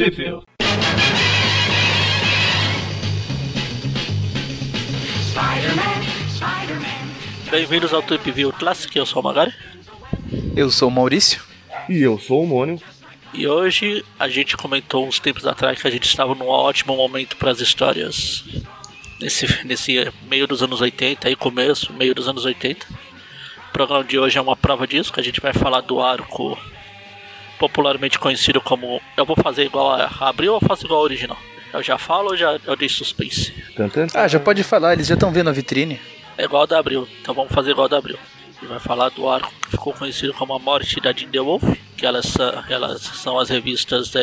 [0.00, 0.16] Trip
[7.50, 9.52] Bem-vindos ao Trip View Classic, eu sou o Magari.
[10.56, 11.42] Eu sou o Maurício.
[11.86, 12.80] E eu sou o Mônio.
[13.34, 17.36] E hoje a gente comentou uns tempos atrás que a gente estava num ótimo momento
[17.36, 18.42] para as histórias.
[19.20, 22.86] Nesse, nesse meio dos anos 80, aí começo, meio dos anos 80.
[23.68, 26.58] O programa de hoje é uma prova disso, que a gente vai falar do arco
[27.60, 29.00] popularmente conhecido como.
[29.14, 31.38] Eu vou fazer igual a abril ou eu faço igual a original?
[31.72, 33.54] Eu já falo ou já eu dei suspense?
[34.14, 36.00] Ah, já pode falar, eles já estão vendo a vitrine.
[36.36, 38.18] É igual a da Abril, então vamos fazer igual a da Abril.
[38.60, 41.62] Ele vai falar do arco que ficou conhecido como a morte da Jean Wolf,
[41.96, 44.20] que elas são, elas são as revistas da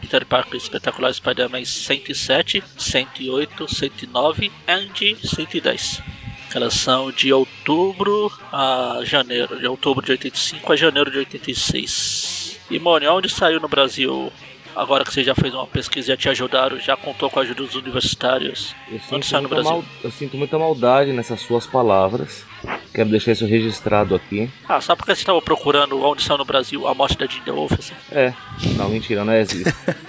[0.00, 4.52] Peter Parker Espetacular Spider-Man 107, 108, 109
[5.00, 6.02] e 110.
[6.54, 12.51] Elas são de outubro a janeiro, de outubro de 85 a janeiro de 86.
[12.70, 14.32] E Moni, onde saiu no Brasil
[14.74, 17.42] agora que você já fez uma pesquisa e já te ajudaram, já contou com a
[17.42, 18.74] ajuda dos universitários?
[18.90, 19.70] Eu Onde saiu no Brasil?
[19.70, 22.44] mal- eu sinto muita maldade nessas suas palavras.
[22.94, 24.50] Quero deixar isso registrado aqui.
[24.68, 27.72] Ah, só porque você estava procurando onde saiu no Brasil a morte da Jean Wolf,
[27.78, 27.94] assim.
[28.10, 28.32] É,
[28.76, 29.62] não, mentira, não é isso.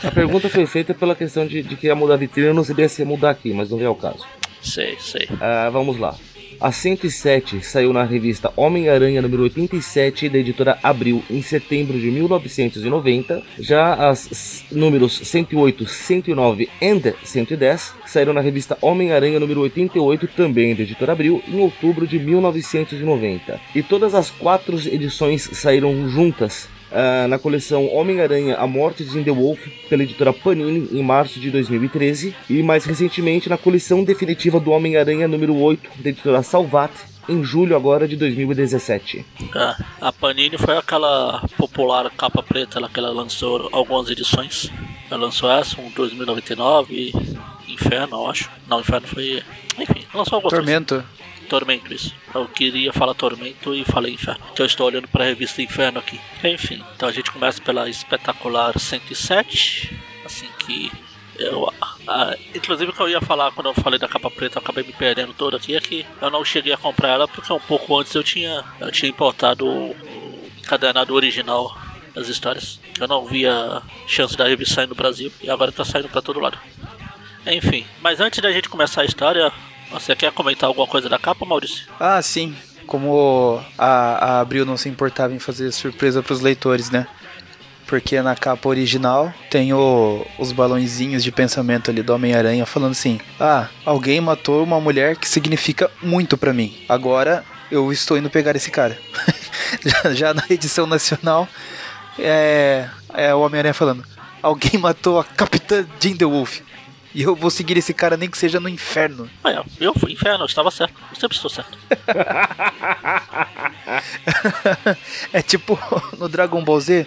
[0.03, 2.47] A pergunta foi feita pela questão de, de que ia mudar a vitrine.
[2.47, 4.25] Eu não sabia se ia mudar aqui, mas não veio ao caso.
[4.61, 5.27] Sei, sei.
[5.41, 6.15] Ah, vamos lá.
[6.59, 13.43] A 107 saiu na revista Homem-Aranha número 87 da editora Abril em setembro de 1990.
[13.59, 20.83] Já as números 108, 109 e 110 saíram na revista Homem-Aranha número 88 também da
[20.83, 23.59] editora Abril em outubro de 1990.
[23.75, 29.31] E todas as quatro edições saíram juntas ah, na coleção Homem-Aranha A Morte de The
[29.31, 34.71] Wolf, pela editora Panini, em março de 2013, e mais recentemente na coleção definitiva do
[34.71, 36.91] Homem-Aranha número 8, da editora Salvat,
[37.27, 39.25] em julho agora de 2017.
[39.55, 44.71] Ah, a Panini foi aquela popular capa preta lá que ela lançou algumas edições.
[45.09, 48.49] Ela lançou essa, um 2099 e Inferno, eu acho.
[48.67, 49.41] Não, Inferno foi.
[49.79, 50.65] Enfim, lançou algumas coisas.
[51.43, 51.93] Tormento.
[51.93, 52.15] Isso.
[52.33, 54.43] Eu queria falar Tormento e falei Inferno.
[54.51, 56.19] Então eu estou olhando para a revista Inferno aqui.
[56.43, 59.97] Enfim, então a gente começa pela espetacular 107.
[60.25, 60.91] Assim que.
[61.37, 61.73] Eu,
[62.53, 64.93] inclusive o que eu ia falar quando eu falei da capa preta, eu acabei me
[64.93, 68.13] perdendo toda aqui, é que eu não cheguei a comprar ela porque um pouco antes
[68.13, 69.95] eu tinha, eu tinha importado o,
[70.63, 71.75] encadernado original
[72.13, 72.79] das histórias.
[72.99, 76.39] Eu não via chance da revista sair no Brasil e agora tá saindo para todo
[76.39, 76.57] lado.
[77.45, 79.51] Enfim, mas antes da gente começar a história,
[79.93, 81.87] você quer comentar alguma coisa da capa, Maurício?
[81.99, 82.55] Ah, sim.
[82.87, 83.85] Como a,
[84.37, 87.07] a Abril não se importava em fazer surpresa pros leitores, né?
[87.87, 93.19] Porque na capa original tem o- os balãozinhos de pensamento ali do Homem-Aranha falando assim:
[93.39, 96.75] Ah, alguém matou uma mulher que significa muito pra mim.
[96.89, 98.97] Agora eu estou indo pegar esse cara.
[99.85, 101.47] já, já na edição nacional
[102.17, 104.03] é, é o Homem-Aranha falando:
[104.41, 106.59] Alguém matou a Capitã Jean the Wolf.
[107.15, 109.29] E eu vou seguir esse cara nem que seja no inferno.
[109.43, 110.95] Ah, é, eu fui inferno, eu estava certo.
[111.11, 111.77] Eu sempre estou certo.
[115.31, 115.79] é tipo
[116.17, 117.05] no Dragon Ball Z.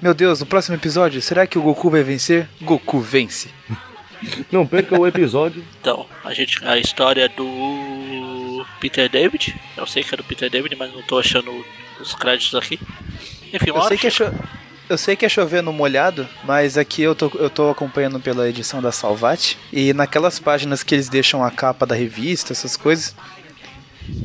[0.00, 2.48] Meu Deus, no próximo episódio, será que o Goku vai vencer?
[2.62, 3.50] Goku vence.
[4.52, 5.64] Não perca o episódio.
[5.80, 6.64] Então, a gente.
[6.66, 9.58] A história do Peter David.
[9.76, 11.64] Eu sei que é do Peter David, mas não tô achando
[11.98, 12.78] os créditos aqui.
[13.52, 14.30] Enfim, Eu sei que é, chega.
[14.30, 18.48] cho- eu sei que é chovendo molhado, mas aqui eu tô, eu tô acompanhando pela
[18.48, 19.56] edição da Salvat.
[19.72, 23.14] E naquelas páginas que eles deixam a capa da revista, essas coisas.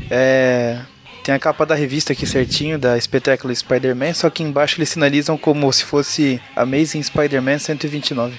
[0.10, 0.82] É.
[1.24, 5.38] Tem a capa da revista aqui certinho, da Spectacular Spider-Man, só que embaixo eles sinalizam
[5.38, 8.36] como se fosse Amazing Spider-Man 129.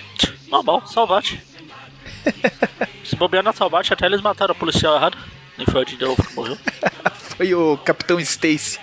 [0.49, 1.41] Normal, Salvate.
[3.05, 5.17] Se bobear na Salvate, até eles mataram o policial errado.
[5.57, 6.59] Nem foi o de novo que morreu.
[7.37, 8.79] Foi o Capitão Stacy.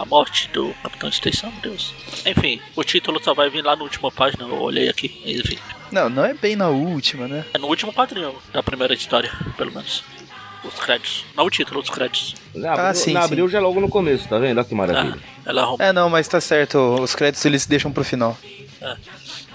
[0.00, 1.92] A morte do Capitão Extensão, meu Deus.
[2.24, 5.20] Enfim, o título só vai vir lá na última página, eu olhei aqui.
[5.26, 5.58] Enfim,
[5.90, 7.44] Não, não é bem na última, né?
[7.52, 10.04] é no último quadrinho da primeira história, pelo menos.
[10.62, 11.24] Os créditos.
[11.36, 12.34] Não o título, os créditos.
[12.54, 13.26] Na abril, Ah, sim, na sim.
[13.26, 14.58] abril já logo no começo, tá vendo?
[14.58, 15.18] Olha que Ah, maravilha.
[15.44, 15.78] ela arrumou.
[15.86, 16.78] É, não, mas tá certo.
[17.00, 18.36] Os créditos eles deixam pro final.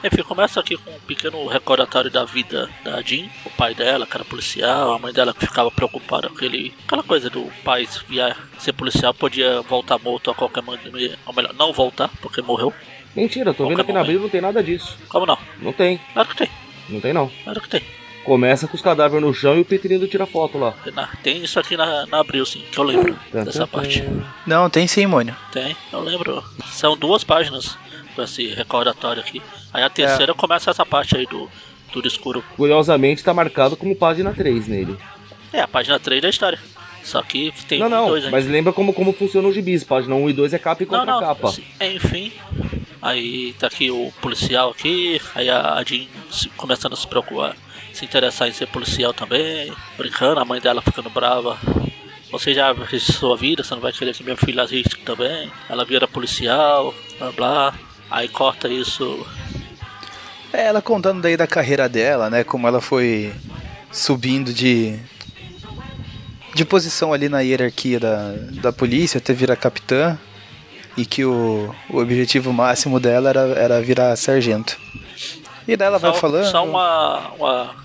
[0.03, 4.15] Enfim, começa aqui com um pequeno recordatório da vida da Jean, o pai dela, que
[4.17, 6.73] era policial, a mãe dela que ficava preocupada com ele.
[6.85, 11.17] Aquela coisa do pai via ser policial, podia voltar morto a qualquer maneira.
[11.25, 12.73] Ou melhor, não voltar, porque morreu.
[13.15, 14.97] Mentira, tô vendo aqui na abril não tem nada disso.
[15.07, 15.37] Como não?
[15.61, 16.49] Não tem, Claro que tem,
[16.89, 17.31] não tem não.
[17.43, 17.81] claro que tem.
[18.25, 20.73] Começa com os cadáveres no chão e o Petrino tira foto lá.
[21.21, 24.03] Tem, isso aqui na, na Abril, sim, que eu lembro dessa parte.
[24.47, 25.35] Não, tem sim, Mônio.
[25.51, 26.43] Tem, eu lembro.
[26.67, 27.77] São duas páginas
[28.21, 29.41] esse recordatório aqui.
[29.73, 31.49] Aí a terceira começa essa parte aí do
[31.91, 32.43] tudo escuro.
[32.55, 34.97] Curiosamente tá marcado como página 3 nele.
[35.51, 36.59] É a página 3 da história.
[37.03, 38.35] Só que tem não, não, dois ainda.
[38.35, 39.83] mas lembra como, como funciona o gibis.
[39.83, 41.49] Página 1 e 2 é capa e Não, contra não, capa.
[41.49, 42.31] assim, enfim.
[43.01, 46.07] Aí tá aqui o policial aqui, aí a Jean
[46.55, 47.55] começando a se preocupar,
[47.91, 51.57] se interessar em ser policial também, brincando, a mãe dela ficando brava.
[52.31, 55.51] Você já registrou sua vida, você não vai querer que minha filha registre também.
[55.69, 57.73] Ela vira policial, blá blá.
[58.13, 59.25] Aí corta isso.
[60.53, 62.43] É, ela contando daí da carreira dela, né?
[62.43, 63.33] Como ela foi
[63.91, 64.99] subindo de.
[66.53, 70.17] de posição ali na hierarquia da, da polícia, até virar capitã.
[70.95, 74.77] E que o, o objetivo máximo dela era, era virar sargento.
[75.67, 76.45] E daí ela só, vai falando.
[76.51, 77.75] Só uma, uma.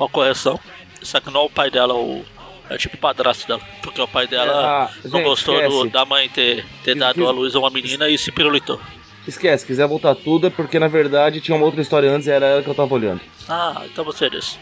[0.00, 0.58] Uma correção.
[1.02, 2.24] Isso aqui não é o pai dela, o.
[2.70, 3.60] É tipo o padrasto dela.
[3.82, 7.30] Porque o pai dela Ah, não gente, gostou do- da mãe ter, ter dado à
[7.30, 8.80] luz a uma menina e se pirulitou.
[9.26, 12.30] Esquece, se quiser voltar tudo é porque na verdade tinha uma outra história antes e
[12.30, 13.20] era ela que eu tava olhando.
[13.48, 14.58] Ah, então você disse.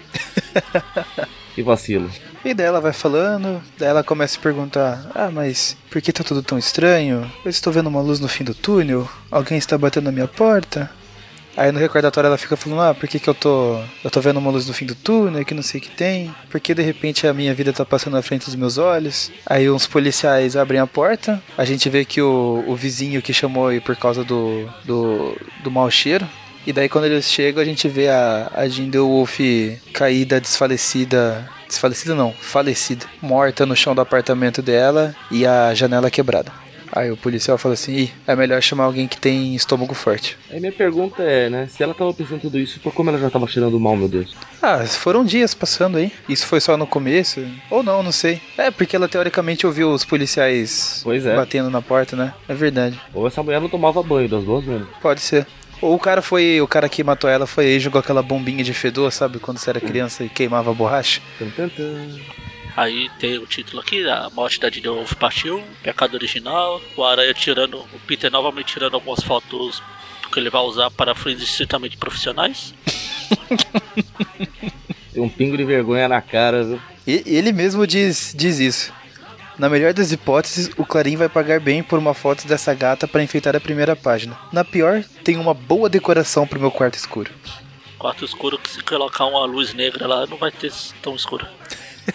[1.55, 2.11] Que vacilo.
[2.45, 6.25] E daí ela vai falando, daí ela começa a perguntar: Ah, mas por que tá
[6.25, 7.31] tudo tão estranho?
[7.45, 10.91] Eu estou vendo uma luz no fim do túnel, alguém está batendo na minha porta.
[11.57, 13.79] Aí no recordatório ela fica falando: Ah, por que, que eu tô.
[14.03, 16.35] Eu tô vendo uma luz no fim do túnel, que não sei o que tem.
[16.51, 19.31] Porque de repente a minha vida tá passando na frente dos meus olhos.
[19.47, 23.69] Aí uns policiais abrem a porta, a gente vê que o, o vizinho que chamou
[23.69, 26.27] aí por causa do, do, do mau cheiro.
[26.67, 29.41] E daí quando eles chegam, a gente vê a, a Jinder Wolf
[29.93, 31.49] caída, desfalecida.
[31.67, 33.07] Desfalecida não, falecida.
[33.21, 36.62] Morta no chão do apartamento dela e a janela quebrada.
[36.93, 40.37] Aí o policial fala assim, Ih, é melhor chamar alguém que tem estômago forte.
[40.51, 43.31] Aí minha pergunta é, né, se ela tava pensando tudo isso, por como ela já
[43.31, 44.37] tava cheirando mal, meu Deus?
[44.61, 46.13] Ah, foram dias passando aí.
[46.29, 47.45] Isso foi só no começo?
[47.71, 48.41] Ou não, não sei.
[48.59, 51.35] É, porque ela teoricamente ouviu os policiais é.
[51.35, 52.35] batendo na porta, né?
[52.47, 53.01] É verdade.
[53.15, 54.87] Ou essa mulher não tomava banho, das duas mesmo.
[55.01, 55.47] Pode ser.
[55.81, 56.61] Ou o cara foi.
[56.61, 59.41] O cara que matou ela foi aí e jogou aquela bombinha de fedor, sabe?
[59.41, 61.21] Quando você era criança e queimava a borracha.
[61.39, 62.52] Tan, tan, tan.
[62.77, 67.35] Aí tem o título aqui, a morte da Gideon Wolf partiu, pecado original, o Aranha
[67.35, 69.83] tirando, o Peter novamente tirando algumas fotos
[70.33, 72.75] que ele vai usar para fins estritamente profissionais.
[75.13, 76.81] Tem um pingo de vergonha na cara, viu?
[77.07, 78.93] E ele mesmo diz, diz isso.
[79.59, 83.23] Na melhor das hipóteses, o Clarim vai pagar bem por uma foto dessa gata para
[83.23, 84.39] enfeitar a primeira página.
[84.51, 87.31] Na pior, tem uma boa decoração pro meu quarto escuro.
[87.99, 90.73] Quarto escuro que se colocar uma luz negra lá não vai ter
[91.03, 91.47] tão escuro.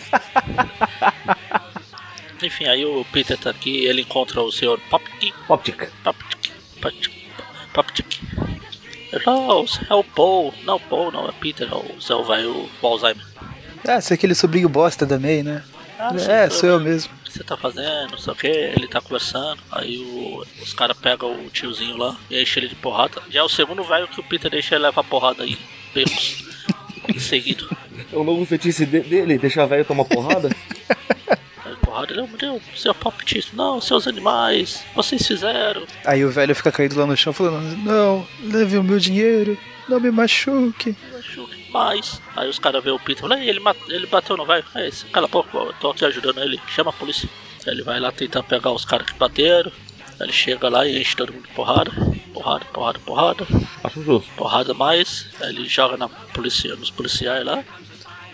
[2.42, 4.80] Enfim, aí o Peter tá aqui, ele encontra o Sr.
[4.89, 5.89] Popkin, Optic.
[6.04, 6.51] Poptik,
[6.81, 7.28] Poptik,
[7.74, 8.19] Poptik.
[9.25, 12.69] Não, é o Paul, não o Paul, não, é Peter, é o Zé vai o
[12.84, 13.25] Alzheimer.
[13.88, 15.63] Ah, você é aquele sobrinho bosta da May, né?
[15.98, 17.12] Ah, é, sou eu mesmo.
[17.22, 20.74] O que você tá fazendo, não sei o que, ele tá conversando, aí o- os
[20.74, 23.22] caras pegam o tiozinho lá e enchem ele de porrada.
[23.31, 25.57] Já é o segundo velho que o Peter deixa ele levar porrada aí,
[27.15, 27.69] em seguido.
[28.12, 30.50] É o novo fetiche de- dele, deixar velho tomar porrada?
[31.65, 35.83] Aí porrada, ele, meu Deus, seu palpitista, não, seus animais, vocês fizeram.
[36.06, 39.57] Aí o velho fica caído lá no chão falando: Não, leve o meu dinheiro,
[39.89, 40.95] não me machuque.
[41.13, 42.21] machuque mais.
[42.36, 44.63] Aí os caras vê o Peter, falando, "Ei, ele, ele bateu no velho.
[44.75, 47.30] É esse, cala a boca, eu tô aqui ajudando ele, chama a polícia.
[47.65, 49.71] Aí ele vai lá tentar pegar os caras que bateram.
[50.19, 51.92] Aí ele chega lá e enche todo mundo de porrada.
[52.34, 53.48] Porrada, porrada, porrada.
[53.84, 54.30] Acho justo.
[54.36, 55.28] Porrada mais.
[55.42, 57.64] Aí ele joga na polícia, nos policiais lá.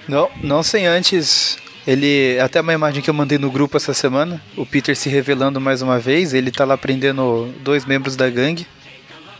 [0.07, 1.57] Não, não sem antes.
[1.85, 2.39] Ele.
[2.39, 4.41] Até uma imagem que eu mandei no grupo essa semana.
[4.55, 6.33] O Peter se revelando mais uma vez.
[6.33, 8.65] Ele tá lá prendendo dois membros da gangue.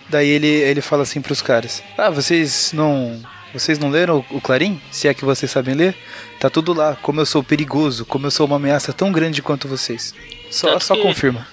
[0.10, 3.22] Daí ele, ele fala assim pros caras: Ah, vocês não.
[3.54, 4.82] Vocês não leram o, Clarim?
[4.92, 5.96] Se é que vocês sabem ler?
[6.40, 6.98] Tá tudo lá.
[7.02, 8.04] Como eu sou perigoso.
[8.04, 10.14] Como eu sou uma ameaça tão grande quanto vocês.
[10.50, 11.48] Só, só que- confirma.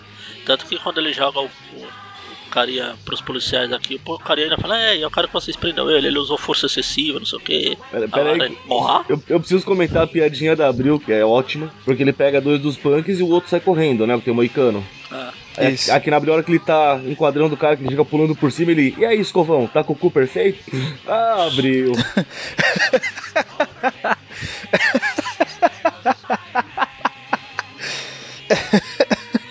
[0.45, 4.59] Tanto que quando ele joga o, o, o carinha pros policiais aqui, o carinha ainda
[4.59, 7.43] fala, é, eu quero que vocês prendam ele, ele usou força excessiva, não sei o
[7.43, 7.79] que.
[7.91, 8.59] Pera- pera aí.
[8.67, 9.05] Morra?
[9.09, 12.61] Eu, eu preciso comentar a piadinha da Abril, que é ótima, porque ele pega dois
[12.61, 14.15] dos punks e o outro sai correndo, né?
[14.17, 14.85] Porque é o moicano.
[15.13, 15.33] Ah,
[15.71, 15.93] Isso.
[15.93, 18.35] Aqui na Abril, a hora que ele tá enquadrando o cara, que ele fica pulando
[18.35, 18.95] por cima, ele.
[18.99, 20.59] E aí, escovão, tá com o cu perfeito?
[21.07, 21.93] Ah, Abril.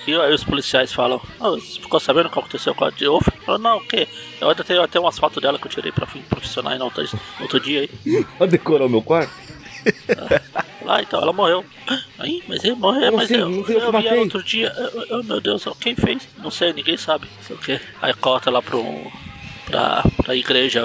[0.10, 3.28] E aí os policiais falam, ah, você ficou sabendo o que aconteceu com a Diof?
[3.46, 4.08] Falou, não, o quê?
[4.42, 7.60] Eu ainda tenho até umas fotos dela que eu tirei pra fim profissionais no outro,
[7.60, 8.26] dia aí.
[8.50, 9.32] Decorar o meu quarto?
[10.84, 11.64] Lá então, ela morreu.
[12.18, 14.22] Aí, mas ele morreu, Eu não mas sei, eu, não sei, eu eu vi ela
[14.22, 14.74] outro dia.
[14.76, 16.28] Eu- eu- meu Deus, quem fez?
[16.38, 17.28] Não sei, ninguém sabe.
[17.38, 17.80] Não sei o quê.
[18.02, 18.84] Aí corta lá pro.
[19.66, 20.84] pra, pra igreja.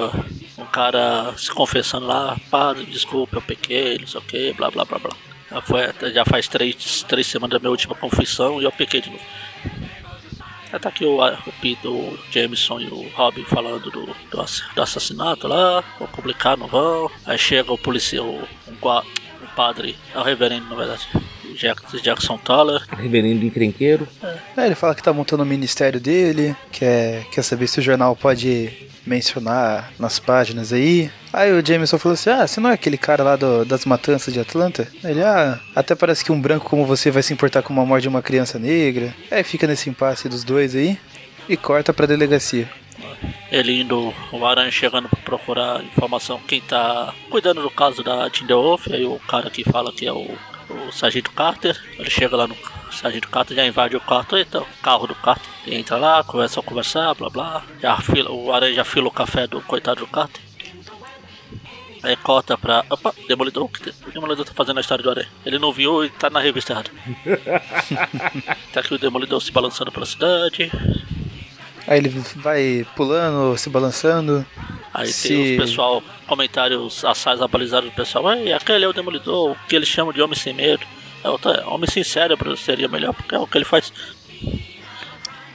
[0.57, 4.85] Um cara se confessando lá, padre, desculpa, eu pequei, não sei o que, blá blá
[4.85, 5.11] blá blá.
[5.54, 9.11] Já, foi, já faz três, três semanas da minha última confissão e eu pequei de
[9.11, 9.23] novo.
[10.73, 14.40] Aí tá aqui o, o Peter, o Jameson e o Robin falando do, do,
[14.75, 17.08] do assassinato lá, vão publicar, não vão.
[17.25, 19.04] Aí chega o policial, um, gua-
[19.40, 21.06] um padre, é o reverendo na verdade,
[21.56, 22.82] Jack, Jackson Toller.
[22.96, 24.08] Reverendo encrenqueiro.
[24.56, 28.16] É, ele fala que tá montando o ministério dele, quer, quer saber se o jornal
[28.16, 28.73] pode
[29.06, 31.11] mencionar nas páginas aí.
[31.32, 34.32] Aí o Jameson falou assim: Ah, você não é aquele cara lá do- das matanças
[34.32, 34.88] de Atlanta?
[35.02, 38.02] Ele, ah, até parece que um branco como você vai se importar com a morte
[38.02, 39.14] de uma criança negra.
[39.30, 40.99] Aí fica nesse impasse dos dois aí
[41.49, 42.68] e corta pra delegacia.
[43.50, 48.87] Ele indo, o Aranha chegando pra procurar informação quem tá cuidando do caso da Tinderwolf.
[48.92, 50.28] Aí o cara que fala que é o,
[50.68, 51.80] o Sargento Carter.
[51.99, 52.56] Ele chega lá no
[52.90, 55.49] Sargento Carter, já invade o quarto, então, carro do Carter.
[55.66, 57.62] Entra lá, começa a conversar, blá blá.
[57.80, 60.42] Já fila, o Aranha já fila o café do coitado do Carter.
[62.04, 62.85] Aí corta pra.
[62.90, 63.64] Opa, Demolidor.
[63.64, 65.28] O que o Demolidor tá fazendo a história do Aranha?
[65.44, 66.90] Ele não viu e tá na revista errada.
[68.75, 70.71] tá aqui o Demolidor se balançando pela cidade.
[71.86, 74.44] Aí ele vai pulando, se balançando.
[74.92, 79.50] Aí Se- tem os pessoal, comentários assais abalizados do pessoal, Ei, aquele é o Demolidor,
[79.52, 80.84] o que eles chamam de homem sem medo.
[81.22, 83.92] É outra, homem sem cérebro seria melhor, porque é o que ele faz.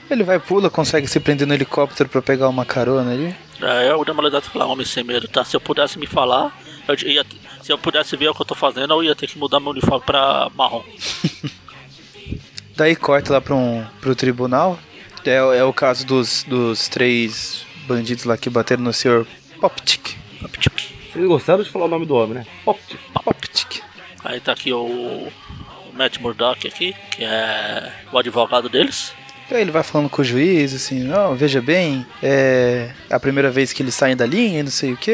[0.10, 3.36] Ele vai, pula, consegue se prender no helicóptero pra pegar uma carona ali.
[3.62, 5.44] É, o Demolidor fala, homem sem medo, tá?
[5.46, 6.52] Se eu pudesse me falar,
[6.88, 7.24] eu ia,
[7.62, 9.70] se eu pudesse ver o que eu tô fazendo, eu ia ter que mudar meu
[9.72, 10.84] uniforme pra marrom.
[12.76, 14.80] Daí corta lá pra um, pro tribunal.
[15.26, 19.26] É, é o caso dos, dos três bandidos lá que bateram no senhor
[19.60, 20.16] Poptic.
[21.12, 22.46] Vocês gostaram de falar o nome do homem, né?
[22.66, 23.00] Optic.
[23.24, 23.82] Poptic.
[24.24, 25.28] Aí tá aqui o,
[26.00, 29.12] Matt Murdock aqui, que é o advogado deles.
[29.52, 33.74] Aí ele vai falando com o juiz, assim, não, veja bem, é a primeira vez
[33.74, 35.12] que eles saem da linha, e não sei o que.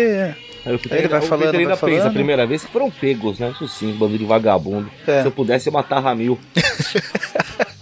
[0.65, 2.13] Aí o Peter, Aí ele vai o falando, Peter ainda vai pensa, a falando.
[2.13, 3.51] primeira vez que foram pegos, né?
[3.51, 4.91] Isso sim, bando de vagabundo.
[5.07, 5.21] É.
[5.21, 6.37] Se eu pudesse, eu matava mil.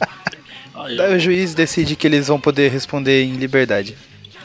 [0.83, 3.95] Aí, Daí o juiz decide que eles vão poder responder em liberdade.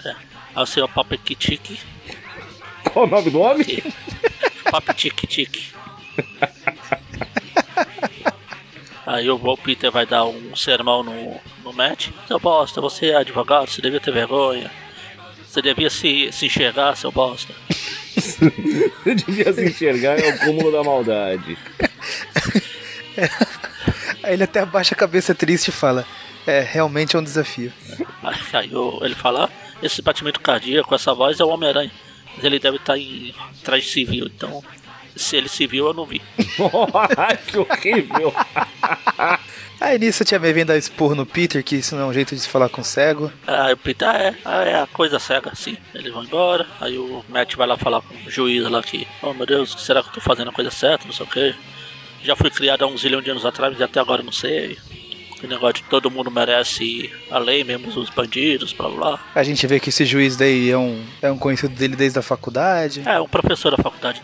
[0.05, 0.11] é,
[0.55, 1.81] aí o senhor Papekitik,
[2.85, 3.83] Qual o nome do homem?
[4.71, 5.73] Papetik
[9.05, 12.11] Aí o Peter vai dar um sermão no, no Matt.
[12.29, 14.71] Seu bosta, você é advogado, você devia ter vergonha.
[15.47, 17.53] Você devia se, se enxergar, seu bosta.
[18.19, 21.57] Você devia se enxergar, é o cúmulo da maldade.
[24.23, 26.05] Aí ele até abaixa a cabeça triste e fala:
[26.49, 27.71] É, realmente é um desafio.
[28.55, 28.71] Aí,
[29.03, 31.93] ele fala, "Ah, esse batimento cardíaco, essa voz é o Homem-Aranha.
[32.35, 34.63] Mas ele deve estar em traje civil, então
[35.15, 36.23] se ele se viu eu não vi.
[37.47, 38.33] que horrível.
[39.81, 42.13] Aí nisso a tia May vem dar esporro no Peter, que isso não é um
[42.13, 43.31] jeito de se falar com cego.
[43.47, 45.77] Aí o Peter, ah, é, ah, é a coisa cega, sim.
[45.95, 49.35] Eles vão embora, aí o Matt vai lá falar com o juiz lá que, oh
[49.35, 51.55] meu Deus, será que eu tô fazendo a coisa certa, não sei o que.
[52.23, 54.79] Já fui criado há um zilhão de anos atrás e até agora eu não sei.
[55.43, 59.21] O negócio de todo mundo merece a lei, mesmo os bandidos, blá blá.
[59.35, 62.23] A gente vê que esse juiz daí é um, é um conhecido dele desde a
[62.23, 63.03] faculdade.
[63.07, 64.21] É, um professor da faculdade.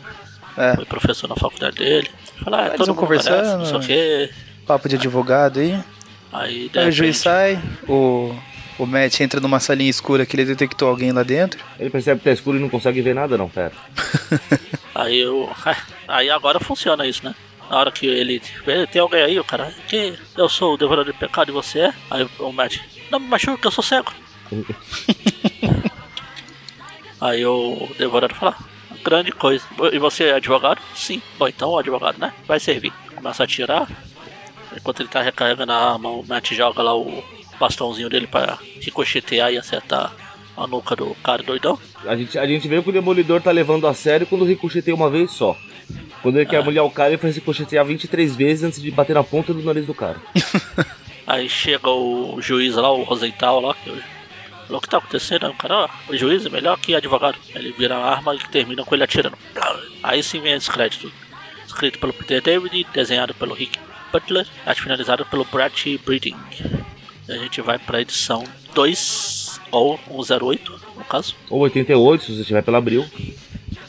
[0.56, 2.10] É, Foi professor na faculdade dele.
[2.42, 4.34] Fala, ah, Eles todo mundo merece, conversando, não sei o que.
[4.66, 5.78] papo de advogado aí.
[6.32, 8.34] Aí, Aí o juiz sai, o,
[8.78, 11.60] o Matt entra numa salinha escura que ele detectou alguém lá dentro.
[11.78, 13.72] Ele percebe que tá escuro e não consegue ver nada, não, pera.
[14.94, 15.48] Aí eu.
[16.08, 17.34] Aí agora funciona isso, né?
[17.74, 18.40] Na hora que ele
[18.92, 21.94] tem alguém aí, o cara, que eu sou o devorador de pecado e você é?
[22.08, 22.78] Aí o Matt,
[23.10, 24.12] não me machuca eu sou cego.
[27.20, 28.56] aí o devorador fala,
[29.02, 29.64] grande coisa.
[29.92, 30.80] E você é advogado?
[30.94, 31.20] Sim.
[31.36, 32.32] Bom, então o advogado, né?
[32.46, 32.92] Vai servir.
[33.12, 33.88] Começa a atirar.
[34.76, 37.24] Enquanto ele tá recarregando a arma, o Matt joga lá o
[37.58, 40.12] bastãozinho dele pra ricochetear e acertar
[40.56, 41.76] a nuca do cara doidão.
[42.06, 45.10] A gente, a gente vê que o Demolidor tá levando a sério quando ricocheteia uma
[45.10, 45.56] vez só.
[46.22, 49.22] Quando ele quer molhar o cara, ele faz ricochetear 23 vezes antes de bater na
[49.22, 50.16] ponta do nariz do cara.
[51.26, 53.90] Aí chega o juiz lá, o Rosenthal lá, que
[54.68, 55.48] o que tá acontecendo?
[55.48, 57.38] O cara, ó, o juiz é melhor que advogado.
[57.54, 59.36] Ele vira a arma e termina com ele atirando.
[60.02, 61.12] Aí sim vem esse crédito.
[61.66, 63.78] Escrito pelo Peter David, desenhado pelo Rick
[64.12, 66.36] Butler, arte finalizada pelo Brett Breeding.
[67.28, 71.34] E a gente vai pra edição 2 ou 108, no caso.
[71.50, 73.04] Ou 88, se você estiver pela Abril.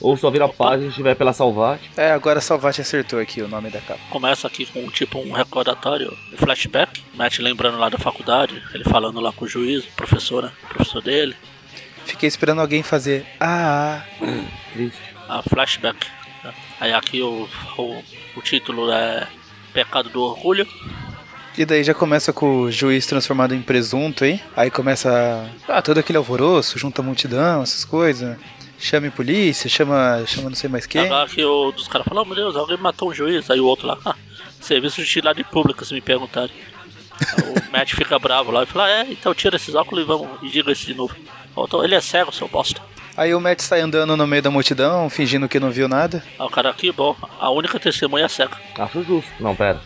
[0.02, 1.90] Ou só vira a página se estiver pela Salvate.
[1.98, 4.00] É, agora a Salvati acertou aqui o nome da capa.
[4.10, 7.04] Começa aqui com tipo um recordatório, um flashback.
[7.14, 10.52] Matt lembrando lá da faculdade, ele falando lá com o juiz, o professor, né?
[10.70, 11.36] Professor dele.
[12.06, 13.26] Fiquei esperando alguém fazer.
[13.40, 14.04] Ah,
[14.74, 14.98] Triste.
[15.28, 16.08] a flashback.
[16.44, 16.54] né?
[16.80, 17.48] Aí aqui o,
[17.78, 18.04] o,
[18.36, 19.28] o título é
[19.74, 20.68] Pecado do Orgulho.
[21.58, 24.42] E daí já começa com o juiz transformado em presunto aí.
[24.58, 25.50] Aí começa.
[25.68, 28.38] Ah, todo aquele alvoroço, junta a multidão, essas coisas.
[28.78, 31.06] Chama a polícia, chama, chama não sei mais quem.
[31.06, 33.50] Agora que o dos caras falam, oh meu Deus, alguém matou um juiz.
[33.50, 34.16] Aí o outro lá, ah,
[34.60, 36.54] serviço de utilidade pública, se me perguntarem.
[37.40, 40.50] O Matt fica bravo lá e fala, é, então tira esses óculos e vamos e
[40.50, 41.16] diga isso de novo.
[41.56, 42.82] Outro, ele é cego, seu bosta.
[43.16, 46.22] Aí o Matt sai andando no meio da multidão, fingindo que não viu nada.
[46.38, 48.58] Aí o cara aqui, bom, a única testemunha é cega.
[48.78, 49.32] Acho justo.
[49.40, 49.80] Não, pera.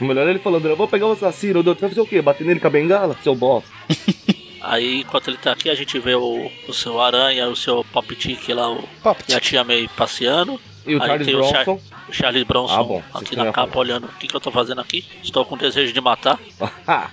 [0.00, 2.06] O melhor é ele falando, eu vou pegar o assassino, o doutor vai fazer o
[2.06, 2.22] quê?
[2.22, 3.16] Bater nele com a bengala?
[3.22, 3.68] Seu bosta.
[4.66, 8.14] Aí, enquanto ele tá aqui, a gente vê o, o seu Aranha, o seu Pop
[8.16, 10.60] Tick lá, o, Pop e a tia May passeando.
[10.86, 11.82] E o Aí Charles tem o Char- Bronson.
[12.08, 14.80] O Charles Bronson Ah, bom, aqui na capa olhando o que, que eu tô fazendo
[14.80, 15.04] aqui.
[15.22, 16.38] Estou com desejo de matar.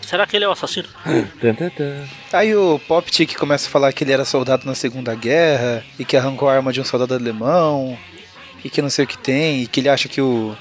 [0.00, 0.88] Será que ele é o assassino?
[2.32, 6.16] Aí o Poptic começa a falar que ele era soldado na Segunda Guerra e que
[6.16, 7.98] arrancou a arma de um soldado alemão
[8.64, 10.56] e que não sei o que tem e que ele acha que o,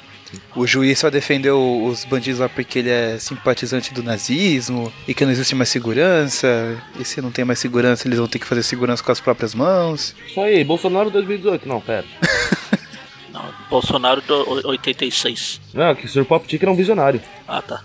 [0.56, 5.25] o juiz só defendeu os bandidos lá porque ele é simpatizante do nazismo e que
[5.25, 8.63] não existe mais segurança e se não tem mais segurança eles vão ter que fazer
[8.63, 10.15] segurança com as próprias mãos.
[10.27, 11.68] Isso aí, Bolsonaro 2018.
[11.68, 12.06] Não, pera.
[13.32, 15.60] Não, Bolsonaro do 86.
[15.74, 16.24] Não, que o Sr.
[16.24, 17.22] Pop Tick era um visionário.
[17.46, 17.84] Ah, tá.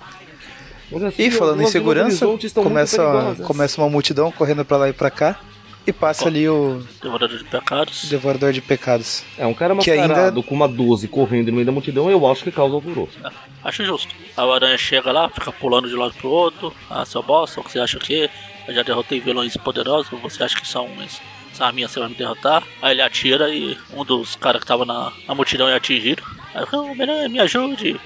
[1.09, 5.41] Assim, E falando em segurança, começa, começa uma multidão correndo pra lá e pra cá
[5.87, 8.09] e passa ali o Devorador de pecados.
[8.09, 9.25] Devorador de Pecados.
[9.39, 12.31] É, um cara Que mascarado ainda- com uma 12 correndo no meio da multidão, eu
[12.31, 13.19] acho que causa alvoroço.
[13.25, 13.31] É,
[13.63, 14.15] Acho justo.
[14.37, 16.75] O Aranha chega lá, fica pulando de lado pro outro.
[16.89, 18.31] Ah, seu bosta, o que você acha que?
[18.67, 21.21] Eu já derrotei vilões poderosos, você acha que são uns-
[21.53, 22.63] essa arminha você vai me derrotar?
[22.81, 26.23] Aí ele atira e um dos caras que tava na, na multidão é atingido.
[26.55, 28.01] Aí eu "Ô, Aranha, me ajude.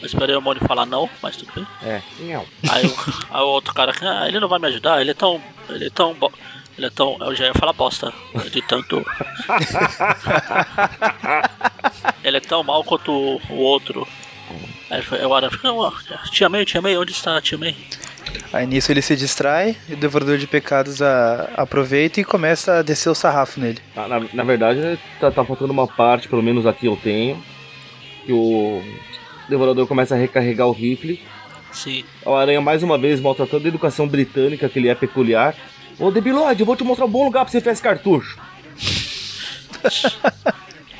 [0.00, 1.66] Eu esperei o Mônio falar não, mas tudo bem.
[1.82, 2.44] É, não.
[2.70, 2.96] Aí, o-
[3.30, 5.40] aí o outro cara, ah, ele não vai me ajudar, ele é tão.
[5.68, 6.14] Ele é tão.
[6.76, 7.16] Ele é tão.
[7.20, 8.12] Eu já ia falar bosta.
[8.50, 9.02] De tanto.
[12.24, 14.06] ele é tão mal quanto o, o outro.
[14.90, 15.92] Aí o Aranha fica, "Não,
[16.30, 17.74] Tia May, Tia May, onde está a Tia May?
[18.52, 22.82] Aí nisso ele se distrai e o Devorador de Pecados a- aproveita e começa a
[22.82, 23.78] descer o sarrafo nele.
[23.96, 27.42] Na, na- na verdade, tá, tá faltando uma parte, pelo menos aqui eu tenho,
[28.24, 28.82] que o
[29.48, 31.22] devorador começa a recarregar o rifle.
[31.72, 32.04] Sim.
[32.24, 35.54] O Aranha, mais uma vez, maltratando a educação britânica, que ele é peculiar.
[36.02, 38.36] Ô, Debilode, eu vou te mostrar um bom lugar pra você enfiar esse cartucho.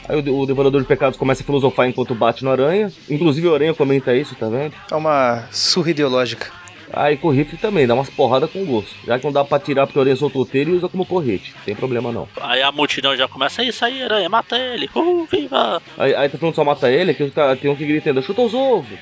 [0.09, 2.92] Aí o, o Devorador de Pecados começa a filosofar enquanto bate no Aranha.
[3.11, 4.75] Inclusive o Aranha comenta isso, tá vendo?
[4.88, 6.52] É uma surra ideológica.
[6.92, 8.94] Aí com o rifle também, dá umas porradas com gosto.
[9.04, 11.04] Já que não dá pra tirar porque o Aranha soltou o teiro e usa como
[11.04, 11.52] porrete.
[11.64, 12.28] Tem problema não.
[12.41, 14.88] Aí a multidão já começa, isso aí, Aranha, mata ele.
[14.95, 15.82] Uh, viva!
[15.99, 18.43] Aí, aí tá falando só mata ele, que tá- tem um que grita ainda, chuta
[18.43, 19.00] os ovos.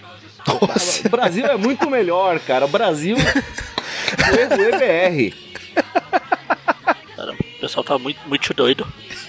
[0.49, 1.07] Nossa.
[1.07, 2.65] O Brasil é muito melhor, cara.
[2.65, 3.17] O Brasil.
[4.17, 5.51] o EBR.
[7.17, 8.87] Cara, o pessoal tá muito, muito doido.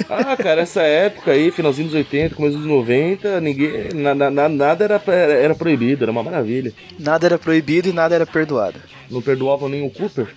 [0.09, 3.89] Ah, cara, essa época aí, finalzinho dos 80, começo dos 90, ninguém.
[3.93, 6.73] na- na- na- nada era, era, era proibido, era uma maravilha.
[6.97, 8.79] Nada era proibido e nada era perdoado.
[9.09, 10.33] Não perdoavam nem o Cooper.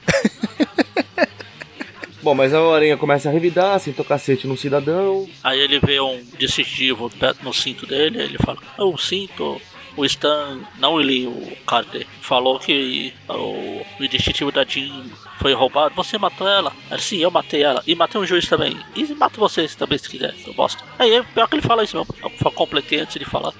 [2.22, 5.28] Bom, mas o Aranha começa a revidar, sentou cacete no cidadão.
[5.42, 9.60] Aí ele vê um distintivo perto no cinto dele, ele fala, "Ah, o cinto,
[9.96, 15.04] o Stan, não ele, o Carter, falou que o, o distintivo da Jean
[15.40, 16.72] foi roubado, você matou ela?
[16.90, 20.08] Ele, sim, eu matei ela, e matei um juiz também, e mato vocês também se
[20.08, 20.82] quiser, eu bosta.
[20.98, 23.52] Aí é pior que ele fala isso mesmo, eu completei antes de falar.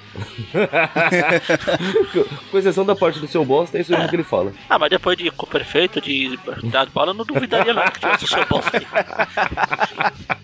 [2.51, 4.09] Com exceção da parte do seu bosta, é isso mesmo É.
[4.09, 4.53] que ele fala.
[4.68, 8.25] Ah, mas depois de Cooper feito, de dar bala, eu não duvidaria não que tivesse
[8.25, 8.87] o seu bosta aí.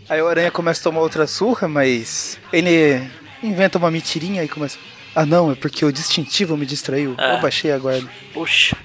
[0.09, 3.09] Aí o Aranha começa a tomar outra surra, mas ele
[3.42, 4.79] inventa uma mentirinha e começa.
[5.14, 7.14] Ah não, é porque o distintivo me distraiu.
[7.18, 7.36] É.
[7.36, 8.08] Eu baixei a guarda.
[8.32, 8.76] Puxa,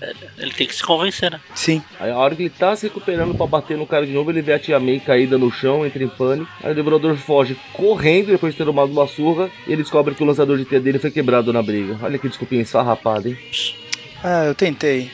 [0.00, 1.40] é, ele tem que se convencer, né?
[1.54, 1.82] Sim.
[1.98, 4.42] Aí a hora que ele tá se recuperando pra bater no cara de novo, ele
[4.42, 6.50] vê a tia May caída no chão, entra em pânico.
[6.62, 9.50] Aí o Devorador foge correndo depois de ter tomado uma surra.
[9.66, 11.98] E ele descobre que o lançador de teia dele foi quebrado na briga.
[12.02, 13.38] Olha que desculpinha esfarrapada, hein?
[14.22, 15.10] Ah, eu tentei.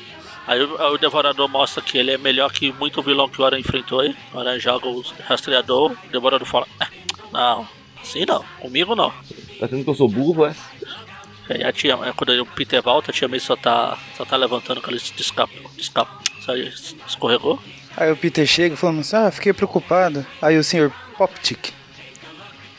[0.47, 3.61] Aí o, o Devorador mostra que ele é melhor que muito vilão que o Aranha
[3.61, 4.15] enfrentou aí.
[4.35, 6.89] O Aranha joga o rastreador, o Devorador fala: "Ah,
[7.33, 7.69] Não,
[8.03, 9.13] assim não, comigo não.
[9.61, 10.55] Tá achando que eu sou burro, é?
[11.51, 14.37] Aí a tia, é, quando o Peter volta, a tia May só tá, só tá
[14.37, 16.19] levantando que ele se escapa, escapa,
[17.07, 17.61] escorregou.
[17.97, 20.25] Aí o Peter chega falando assim, ah, fiquei preocupado.
[20.41, 21.73] Aí o senhor Poptic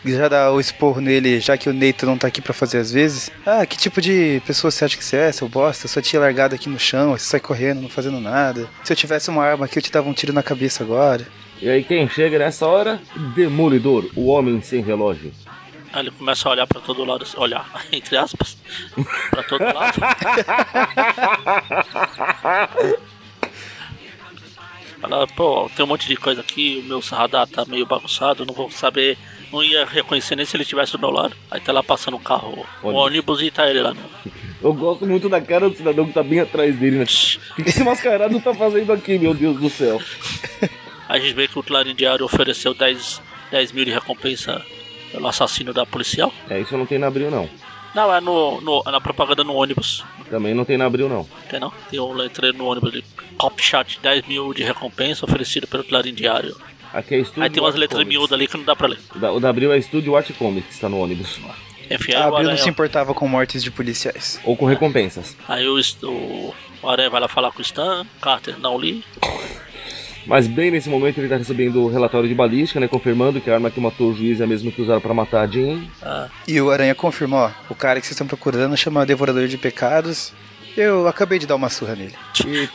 [0.03, 2.91] já dá o esporro nele, já que o Neito não tá aqui pra fazer as
[2.91, 3.29] vezes.
[3.45, 5.85] Ah, que tipo de pessoa você acha que você é, seu bosta?
[5.85, 8.67] Eu só tinha largado aqui no chão, você sai correndo, não fazendo nada.
[8.83, 11.27] Se eu tivesse uma arma aqui, eu te dava um tiro na cabeça agora.
[11.61, 12.99] E aí quem chega nessa hora?
[13.35, 15.31] Demolidor, o homem sem relógio.
[15.93, 18.57] Aí ele começa a olhar pra todo lado, assim, olhar, entre aspas,
[19.29, 19.99] pra todo lado.
[25.01, 28.53] Fala, pô, tem um monte de coisa aqui, o meu radar tá meio bagunçado, não
[28.53, 29.17] vou saber,
[29.51, 31.35] não ia reconhecer nem se ele estivesse do meu lado.
[31.49, 32.97] Aí tá lá passando um carro, um Olha.
[32.97, 34.01] ônibus e tá ele lá no.
[34.61, 37.05] Eu gosto muito da cara do cidadão que tá bem atrás dele, né?
[37.57, 39.99] O que esse mascarado tá fazendo aqui, meu Deus do céu?
[41.09, 44.63] A gente vê que o Clarim Diário ofereceu 10, 10 mil de recompensa
[45.11, 46.33] pelo assassino da policial.
[46.49, 47.49] É, isso não tem na abril, não.
[47.93, 50.03] Não, é no, no- na propaganda no ônibus.
[50.29, 51.27] Também não tem na abril, não.
[51.49, 51.71] Tem não?
[51.89, 53.03] Tem um letreiro no ônibus de
[53.37, 56.55] Cop Chat 10 mil de recompensa oferecido pelo Clarim Diário.
[56.93, 58.17] Aqui é Estúdio Aí tem umas letras Comics.
[58.17, 58.99] miúdas ali que não dá pra ler.
[59.15, 61.37] O da- O da abril é Estúdio Art Comics, que está no ônibus.
[61.89, 64.39] Enfim, aí A o Abril não Aranha, se importava com mortes de policiais.
[64.45, 65.35] Ou com recompensas.
[65.47, 69.03] aí o, o, o Aranha vai lá falar com o Stan, Carter não li.
[70.25, 72.87] Mas bem nesse momento ele tá recebendo o relatório de balística, né?
[72.87, 75.41] Confirmando que a arma que matou o juiz é a mesma que usaram pra matar
[75.41, 75.81] a Jean.
[76.01, 79.57] Ah, E o Aranha confirmou, ó, o cara que vocês estão procurando chama Devorador de
[79.57, 80.33] Pecados.
[80.77, 82.13] Eu acabei de dar uma surra nele.
[82.47, 82.69] E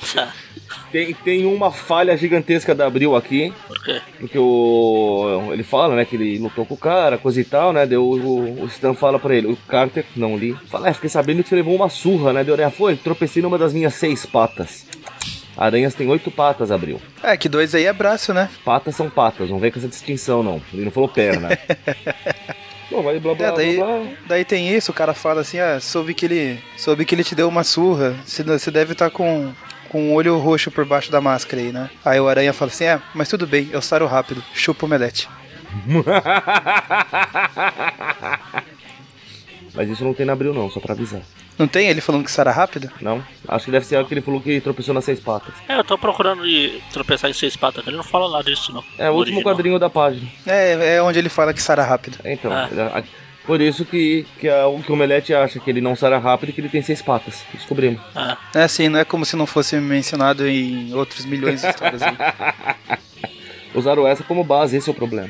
[0.92, 3.54] tem, tem uma falha gigantesca da Abril aqui.
[3.66, 4.02] por quê?
[4.18, 5.48] Porque o.
[5.50, 7.86] Ele fala, né, que ele lutou com o cara, coisa e tal, né?
[7.86, 10.54] Deu o, o Stan fala pra ele, o Carter, não li.
[10.68, 12.44] Fala, é, fiquei sabendo que você levou uma surra, né?
[12.44, 14.84] Deu orelha, foi, tropecei numa das minhas seis patas.
[15.56, 17.00] Aranhas tem oito patas, abriu.
[17.22, 18.48] É, que dois aí é braço, né?
[18.64, 20.60] Patas são patas, não vem com essa distinção, não.
[20.72, 21.48] Ele não falou perna.
[22.90, 24.06] Bom, vai blá blá É, daí, blá blá.
[24.28, 26.60] daí tem isso, o cara fala assim, ah, soube que ele.
[26.76, 28.14] Soube que ele te deu uma surra.
[28.24, 29.52] Você, deve estar com.
[29.88, 31.88] Com um olho roxo por baixo da máscara aí, né?
[32.04, 35.28] Aí o Aranha fala assim: É, mas tudo bem, eu saro rápido, chupa o melete.
[39.76, 41.20] Mas isso não tem na abril, não, só pra avisar.
[41.58, 42.90] Não tem ele falando que sara rápido?
[43.00, 43.22] Não?
[43.46, 45.54] Acho que deve ser algo que ele falou que tropeçou nas seis patas.
[45.68, 48.82] É, eu tô procurando de tropeçar em seis patas, ele não fala nada disso não.
[48.98, 49.42] É o No último original.
[49.54, 50.26] quadrinho da página.
[50.46, 52.18] É, é onde ele fala que sara rápido.
[52.24, 52.68] É, Então, Ah.
[52.70, 53.04] ele- a-
[53.46, 56.52] por isso que, que, a, que o Omelete acha que ele não sara rápido e
[56.52, 57.44] que ele tem seis patas.
[57.54, 58.00] Descobrimos.
[58.14, 62.00] Ah, É assim, não é como se não fosse mencionado em outros milhões de histórias.
[63.74, 65.28] Usaram essa como base, esse é o problema.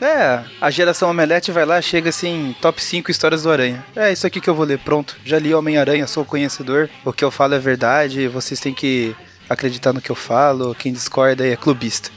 [0.00, 3.84] É, a geração Omelete vai lá, chega assim, top 5 histórias do Aranha.
[3.96, 5.16] É isso aqui que eu vou ler, pronto.
[5.24, 6.88] Já li Homem-Aranha, sou conhecedor.
[7.04, 9.14] O que eu falo é verdade, vocês têm que
[9.48, 10.74] acreditar no que eu falo.
[10.74, 12.10] Quem discorda aí é clubista.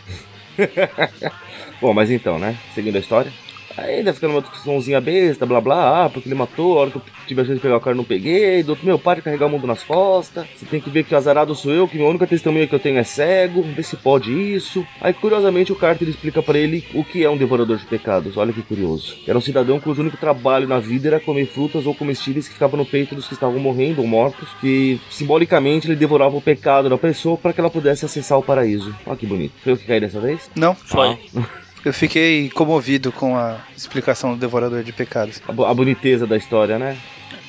[1.81, 2.55] Bom, mas então, né?
[2.75, 3.31] Seguindo a história.
[3.77, 6.97] Aí ainda fica numa discussãozinha besta, blá blá, ah, porque ele matou, a hora que
[6.97, 9.15] eu tive a chance de pegar o cara eu não peguei, do outro meu pai
[9.15, 11.87] de carregar o mundo nas costas, você tem que ver que o azarado sou eu,
[11.87, 14.85] que a única testemunha que eu tenho é cego, vê se pode isso.
[14.99, 18.53] Aí curiosamente o Carter explica pra ele o que é um devorador de pecados, olha
[18.53, 19.15] que curioso.
[19.27, 22.77] Era um cidadão cujo único trabalho na vida era comer frutas ou comestíveis que ficavam
[22.77, 26.97] no peito dos que estavam morrendo ou mortos, que simbolicamente ele devorava o pecado da
[26.97, 28.93] pessoa para que ela pudesse acessar o paraíso.
[29.05, 29.53] Olha que bonito.
[29.63, 30.49] Foi eu que caí dessa vez?
[30.55, 31.17] Não, foi.
[31.83, 35.41] eu fiquei comovido com a explicação do Devorador de Pecados.
[35.47, 36.97] A, a boniteza da história, né?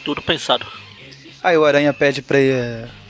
[0.05, 0.67] Tudo pensado.
[1.43, 2.39] Aí o Aranha pede pra,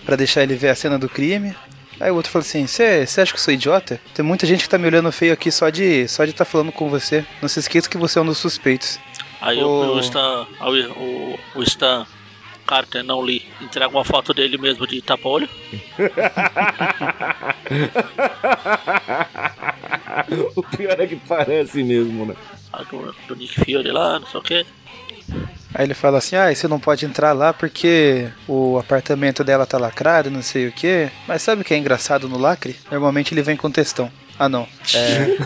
[0.04, 1.54] pra deixar ele ver a cena do crime.
[2.00, 4.00] Aí o outro fala assim: Você acha que eu sou idiota?
[4.14, 6.72] Tem muita gente que tá me olhando feio aqui só de só de tá falando
[6.72, 7.24] com você.
[7.40, 8.98] Não se esqueça que você é um dos suspeitos.
[9.40, 12.06] Aí o, o Stan, o, o Stan
[12.66, 15.48] Carter não li, entrega uma foto dele mesmo de tapa-olho.
[20.56, 22.34] o pior é que parece mesmo, né?
[22.72, 24.66] a Do, Nick Fury lá, não sei o que.
[25.74, 29.78] Aí ele fala assim: Ah, você não pode entrar lá porque o apartamento dela tá
[29.78, 31.10] lacrado, não sei o que.
[31.26, 32.76] Mas sabe o que é engraçado no lacre?
[32.90, 34.10] Normalmente ele vem com textão.
[34.38, 34.66] Ah, não.
[34.94, 35.36] É,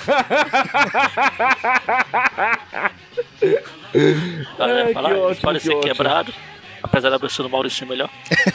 [4.59, 5.83] Ai, fala, que ele ótimo, pode que ser ótimo.
[5.83, 6.35] quebrado,
[6.83, 8.09] apesar da versão do Maurício melhor.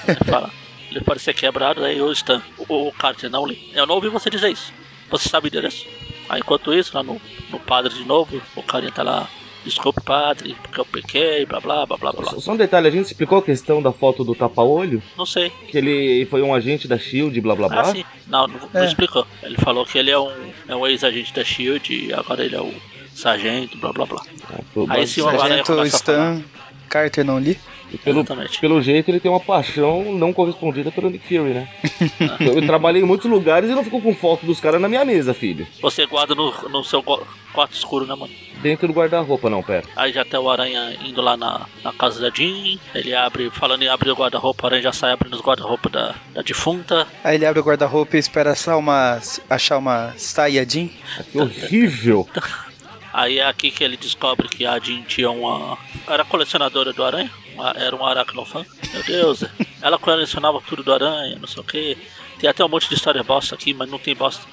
[0.07, 0.49] Ele fala,
[0.89, 3.71] ele pode ser quebrado, aí o Stan, o, o Carter não li.
[3.73, 4.73] Eu não ouvi você dizer isso.
[5.11, 5.85] Você sabe o endereço?
[6.29, 9.29] Aí enquanto isso, lá no, no padre de novo, o carinha tá lá.
[9.63, 12.31] Desculpe, padre, porque eu pequei, blá blá blá blá blá.
[12.31, 15.51] Só- Só um detalhe, a gente explicou a questão da foto do tapa-olho, Não sei.
[15.69, 17.81] que ele foi um agente da SHIELD, blá blá blá.
[17.81, 18.03] Ah, sim.
[18.25, 18.85] Não, não, não É.
[18.85, 19.27] explicou.
[19.43, 20.31] Ele falou que ele é um,
[20.67, 22.73] é um ex-agente da SHIELD e agora ele é o
[23.13, 24.23] sargento, blá blá blá.
[24.49, 25.83] Ah, Aí sim, o Sargento.
[25.85, 26.41] Stan
[26.89, 27.59] Carter não li.
[27.91, 28.59] E pelo, Exatamente.
[28.59, 31.67] pelo jeito ele tem uma paixão não correspondida pelo Nick Fury, né?
[32.39, 35.03] eu, eu trabalhei em muitos lugares e não fico com foto dos caras na minha
[35.03, 35.67] mesa, filho.
[35.81, 38.31] Você guarda no, no seu quarto escuro, né, mano?
[38.61, 39.85] Dentro do guarda-roupa, não, pera.
[39.95, 42.77] Aí já tem o Aranha indo lá na, na casa da Jean.
[42.93, 46.15] Ele abre, falando em abrir o guarda-roupa, o Aranha já sai abrindo os guarda-roupa da,
[46.33, 47.07] da defunta.
[47.23, 50.89] Aí ele abre o guarda-roupa e espera só uma, achar uma saia jean.
[51.31, 52.27] Que horrível.
[53.13, 55.77] Aí é aqui que ele descobre que a Jean tinha uma.
[56.07, 57.29] Era colecionadora do Aranha.
[57.53, 58.65] uma- Era um aracnofã.
[58.93, 59.43] Meu Deus.
[59.81, 61.97] ela colecionava tudo do Aranha, não sei o que.
[62.39, 64.43] Tem até um monte de história bosta aqui, mas não tem bosta.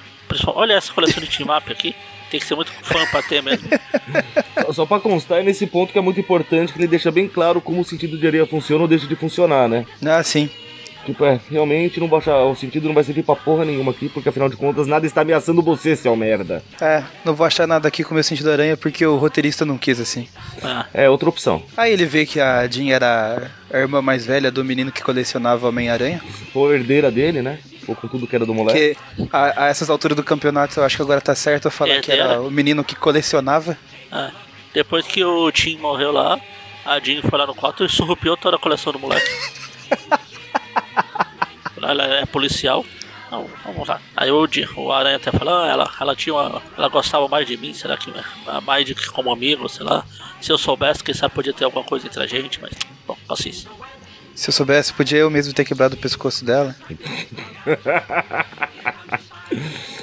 [0.47, 1.95] Olha essa coleção de team up aqui.
[2.29, 3.67] Tem que ser muito fã pra ter mesmo.
[4.65, 7.27] Só- Só pra constar, é nesse ponto que é muito importante, que ele deixa bem
[7.27, 9.85] claro como o sentido de areia funciona ou deixa de funcionar, né?
[10.05, 10.47] Ah, sim.
[11.05, 14.49] Tipo, é, realmente não o sentido não vai servir pra porra nenhuma aqui, porque afinal
[14.49, 16.63] de contas nada está ameaçando você, seu merda.
[16.79, 19.77] É, não vou achar nada aqui com o meu sentido aranha porque o roteirista não
[19.77, 20.27] quis assim.
[20.61, 21.63] Ah, É outra opção.
[21.77, 25.67] Aí ele vê que a Jean era a irmã mais velha do menino que colecionava
[25.69, 26.21] Homem-Aranha.
[26.53, 27.59] For herdeira dele, né?
[27.87, 28.95] Ou com tudo que era do moleque.
[29.15, 31.93] Porque a, a essas alturas do campeonato eu acho que agora tá certo eu falar
[31.95, 33.77] É que era o menino que colecionava.
[34.11, 34.31] ah.
[34.71, 36.39] Depois que o Tim morreu lá,
[36.85, 39.27] a Jean foi lá no quarto e surrupiou toda a coleção do moleque.
[41.87, 42.85] Ela é policial.
[43.31, 44.01] Não, vamos lá.
[44.17, 47.55] Aí o, o Aranha até fala, ah, ela, ela tinha uma, ela gostava mais de
[47.57, 48.23] mim, será que né?
[48.65, 50.03] mais de que como amigo, sei lá.
[50.41, 52.71] Se eu soubesse, quem sabe podia ter alguma coisa entre a gente, mas
[53.07, 53.69] bom, paciência.
[54.33, 56.75] Se eu soubesse, podia eu mesmo ter quebrado o pescoço dela.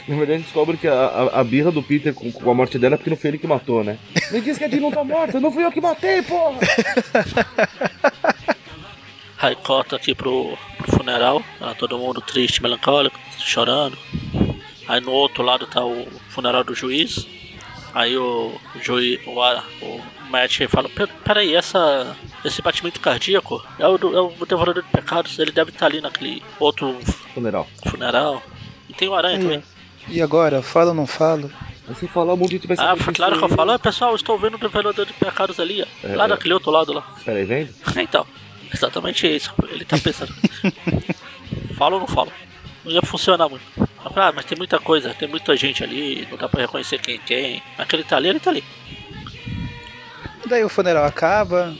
[0.06, 2.54] Na verdade, a gente descobre que a, a, a birra do Peter com, com a
[2.54, 3.98] morte dela é porque não foi ele que matou, né?
[4.30, 6.58] Me diz que a Jean não tá morta, não fui eu que matei, porra!
[9.38, 10.56] Aí corta aqui pro,
[10.86, 13.96] pro funeral, tá todo mundo triste, melancólico, chorando.
[14.88, 17.26] Aí no outro lado tá o funeral do juiz.
[17.94, 19.32] Aí o juiz, o,
[19.84, 24.82] o Matt fala, "Pe- peraí, essa, esse batimento cardíaco é o, do, é o devorador
[24.82, 26.96] de pecados, ele deve estar ali naquele outro
[27.34, 27.66] Funeral.
[27.88, 28.42] funeral.
[28.88, 29.62] E tem o Aranha também.
[30.08, 31.50] E agora, falo ou não falo?
[31.88, 34.54] Mas se falar, o mundo vai Ah, claro que eu falo, pessoal, eu estou vendo
[34.56, 36.06] o devorador de pecados ali, ó.
[36.06, 36.28] É, lá é.
[36.28, 37.04] daquele outro lado lá.
[37.16, 37.74] aí- Peraí, vendo?
[38.00, 38.26] Então,
[38.76, 39.52] exatamente isso.
[39.70, 40.32] Ele tá pensando.
[41.76, 42.30] fala ou não fala?
[42.84, 43.64] Não ia funcionar muito.
[44.14, 47.18] Ah, mas tem muita coisa, tem muita gente ali, não dá pra reconhecer quem é
[47.18, 47.62] quem.
[47.76, 48.64] Mas que ele tá ali, ele tá ali.
[50.46, 51.74] Daí o funeral acaba.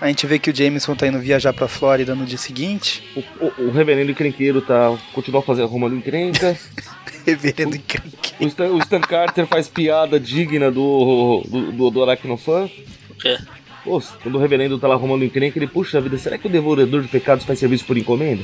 [0.00, 3.02] A gente vê que o Jameson tá indo viajar pra Flórida no dia seguinte.
[3.14, 6.58] O, o, o reverendo encrenqueiro tá, continua fazendo arrumando encrenca.
[7.24, 8.34] Reverendo encrenque.
[8.40, 12.70] O Stan, o Stan Carter faz piada digna do, do, do, do Aracnofan.
[13.10, 13.38] O quê?
[13.84, 17.02] Pô, quando o reverendo tá lá arrumando encrenca, ele, puxa vida, será que o devorador
[17.02, 18.42] de pecados faz serviço por encomenda?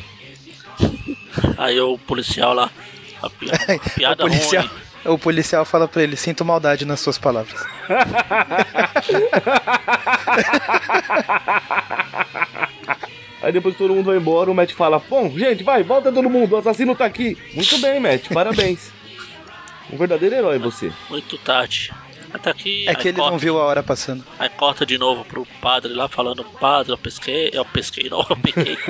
[1.59, 2.71] Aí o policial lá.
[3.23, 5.15] A, pi- a piada o, policial, ruim.
[5.15, 7.61] o policial fala pra ele: sinto maldade nas suas palavras.
[13.43, 16.53] Aí depois todo mundo vai embora, o Matt fala, bom, gente, vai, volta todo mundo,
[16.53, 17.37] o assassino tá aqui.
[17.55, 18.91] Muito bem, Matt, parabéns.
[19.93, 20.91] Um verdadeiro herói você.
[21.09, 21.93] Muito tarde.
[22.37, 22.89] Até aqui.
[22.89, 24.25] É que ele corta, não viu a hora passando.
[24.39, 27.51] Aí corta de novo pro padre lá falando, padre, eu pesquei.
[27.53, 28.77] Eu pesquei, não, eu peguei.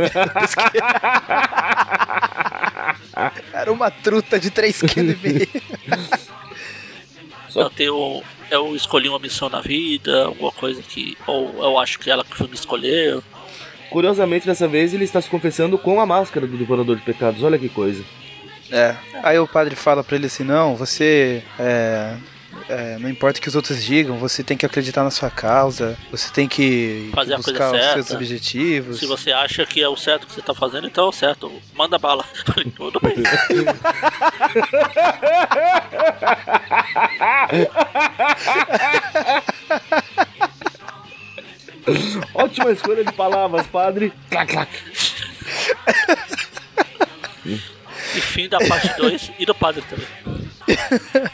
[3.53, 5.49] Era uma truta de 3,5 kg.
[7.55, 8.23] eu tenho.
[8.51, 11.17] Eu escolhi uma missão na vida, alguma coisa que.
[11.27, 13.23] Ou eu acho que ela que me escolheu.
[13.91, 17.43] Curiosamente, dessa vez, ele está se confessando com a máscara do devorador de pecados.
[17.43, 18.05] Olha que coisa.
[18.71, 18.97] É.
[19.23, 21.43] Aí o padre fala pra ele assim: não, você.
[21.59, 22.17] É,
[22.69, 25.97] é, não importa o que os outros digam, você tem que acreditar na sua causa,
[26.11, 28.15] você tem que Fazer a coisa buscar os seus certa.
[28.15, 28.99] objetivos.
[28.99, 31.51] Se você acha que é o certo que você tá fazendo, então é o certo.
[31.75, 32.25] Manda bala.
[32.77, 33.15] Tudo bem.
[42.35, 44.13] Ótima escolha de palavras, padre.
[44.31, 44.71] Clac, clac.
[47.47, 50.07] E fim da parte 2 e do padre também.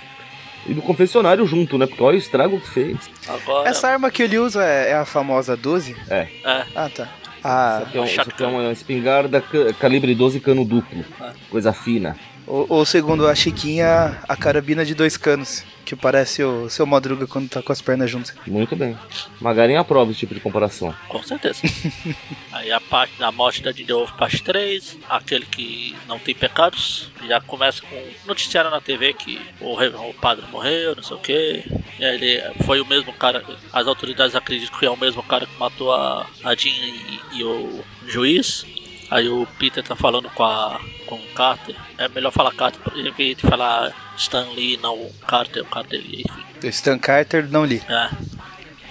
[0.66, 1.86] E do confessionário junto, né?
[1.86, 2.96] Porque olha o estrago que fez.
[3.28, 3.68] Agora.
[3.68, 5.96] Essa arma que ele usa é, é a famosa 12?
[6.08, 6.28] É.
[6.44, 7.08] É, Ah, tá.
[7.44, 11.04] Ah, Isso aqui é, um, isso aqui é uma espingarda ca- calibre 12 cano duplo.
[11.20, 11.32] Ah.
[11.50, 12.16] Coisa fina.
[12.52, 17.26] Ou, ou segundo a Chiquinha, a carabina de dois canos, que parece o seu Madruga
[17.26, 18.34] quando tá com as pernas juntas.
[18.46, 18.94] Muito bem.
[19.40, 20.94] Magarinha aprova esse tipo de comparação.
[21.08, 21.62] com certeza.
[22.52, 27.10] Aí a parte da morte da Didi Wolf, parte 3, aquele que não tem pecados,
[27.26, 31.20] já começa com um noticiário na TV que o, o padre morreu, não sei o
[31.20, 31.64] que.
[31.98, 35.90] Ele foi o mesmo cara, as autoridades acreditam que é o mesmo cara que matou
[35.90, 38.66] a, a Jean e, e o juiz.
[39.10, 40.80] Aí o Peter tá falando com a
[41.18, 41.76] com Carter.
[41.98, 46.00] É melhor falar Carter em vez de falar Stan Lee, não o Carter, o Carter,
[46.00, 46.44] enfim.
[46.62, 47.82] O Stan Carter não li.
[47.88, 48.10] É.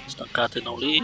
[0.08, 1.04] Stan Carter não li.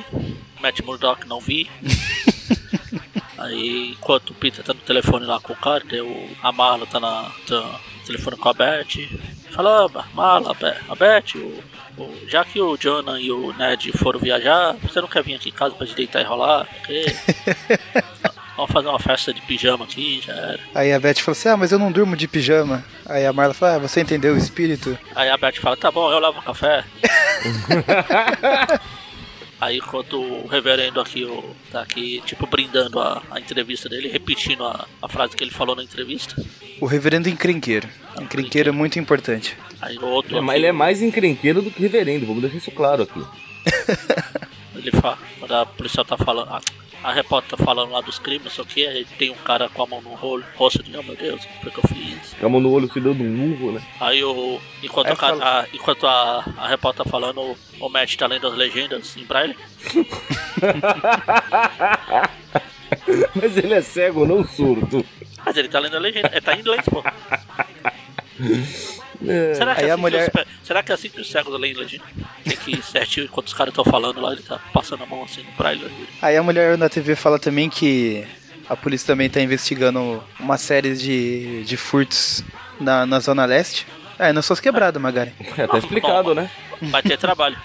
[0.62, 1.69] Matt Murdock não vi.
[3.38, 6.99] Aí, enquanto o Peter tá no telefone lá com o Carter, o, a Marla tá,
[6.99, 9.08] na, tá no telefone com a Beth.
[9.51, 11.63] Fala, "Ah, Marla, a Be- a Beth, o,
[12.01, 15.49] o- já que o Jonah e o Ned foram viajar, você não quer vir aqui
[15.49, 16.67] em casa pra deitar e rolar?
[16.80, 17.06] Ok?
[18.58, 20.60] Vamos fazer uma festa de pijama aqui, já era.
[20.74, 22.84] Aí a Beth falou assim: Ah, mas eu não durmo de pijama.
[23.06, 24.98] Aí a Marla fala: Ah, você entendeu o espírito?
[25.15, 26.84] Aí a Beth fala, tá bom, eu lavo o café.
[29.62, 34.63] Aí enquanto o reverendo aqui o, tá aqui, tipo, brindando a, a entrevista dele, repetindo
[34.63, 36.36] a, a frase que ele falou na entrevista.
[36.80, 37.88] O reverendo encrenqueiro.
[38.20, 39.58] Encrenqueiro é muito importante.
[39.82, 42.58] Aí o outro É, mas aqui, ele é mais encrenqueiro do que reverendo, vamos deixar
[42.58, 43.24] isso claro aqui.
[44.76, 46.62] ele fala, quando a policial tá falando, a,
[47.03, 49.88] a repórter tá falando lá dos crimes, só que aí tem um cara com a
[49.88, 52.33] mão no rolo, rosto de, oh meu Deus, o que foi que eu fiz?
[52.39, 53.81] Com a mão no olho se dando um murro, né?
[53.99, 54.60] Aí o.
[54.83, 58.47] Enquanto, Aí a, a- enquanto a, a repórter tá falando, o, o Matt tá lendo
[58.47, 59.55] as legendas em braille.
[63.36, 65.05] Mas ele é cego, não surdo.
[65.45, 67.03] Mas ele tá lendo a legenda, ele tá em inglês, pô.
[69.25, 69.53] É.
[69.56, 71.60] Será que, Aí é a assim mulher- os, será que é assim que os cegos
[71.60, 72.03] leem legenda?
[72.43, 75.23] Tem que ir certinho enquanto os caras estão falando lá, ele tá passando a mão
[75.23, 75.89] assim no braille.
[76.21, 78.25] Aí a mulher na TV fala também que
[78.69, 82.43] a polícia também tá investigando uma série de, de furtos
[82.80, 83.88] na, na Zona Leste.
[84.19, 85.32] É, nas suas quebradas, Magari.
[85.58, 86.49] É, tá explicado, né?
[86.82, 87.58] Vai ter trabalho.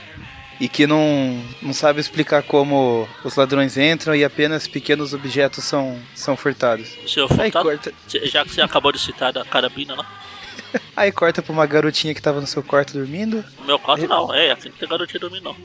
[0.61, 5.99] E que não, não sabe explicar como os ladrões entram e apenas pequenos objetos são,
[6.15, 6.89] são furtados.
[7.05, 7.93] O senhor Aí Furtado, corta,
[8.25, 10.07] já que você acabou de citar da carabina lá.
[10.97, 13.45] Aí corta pra uma garotinha que tava no seu quarto dormindo.
[13.61, 15.57] No meu quarto não, é, aqui não tem garotinha dormindo não.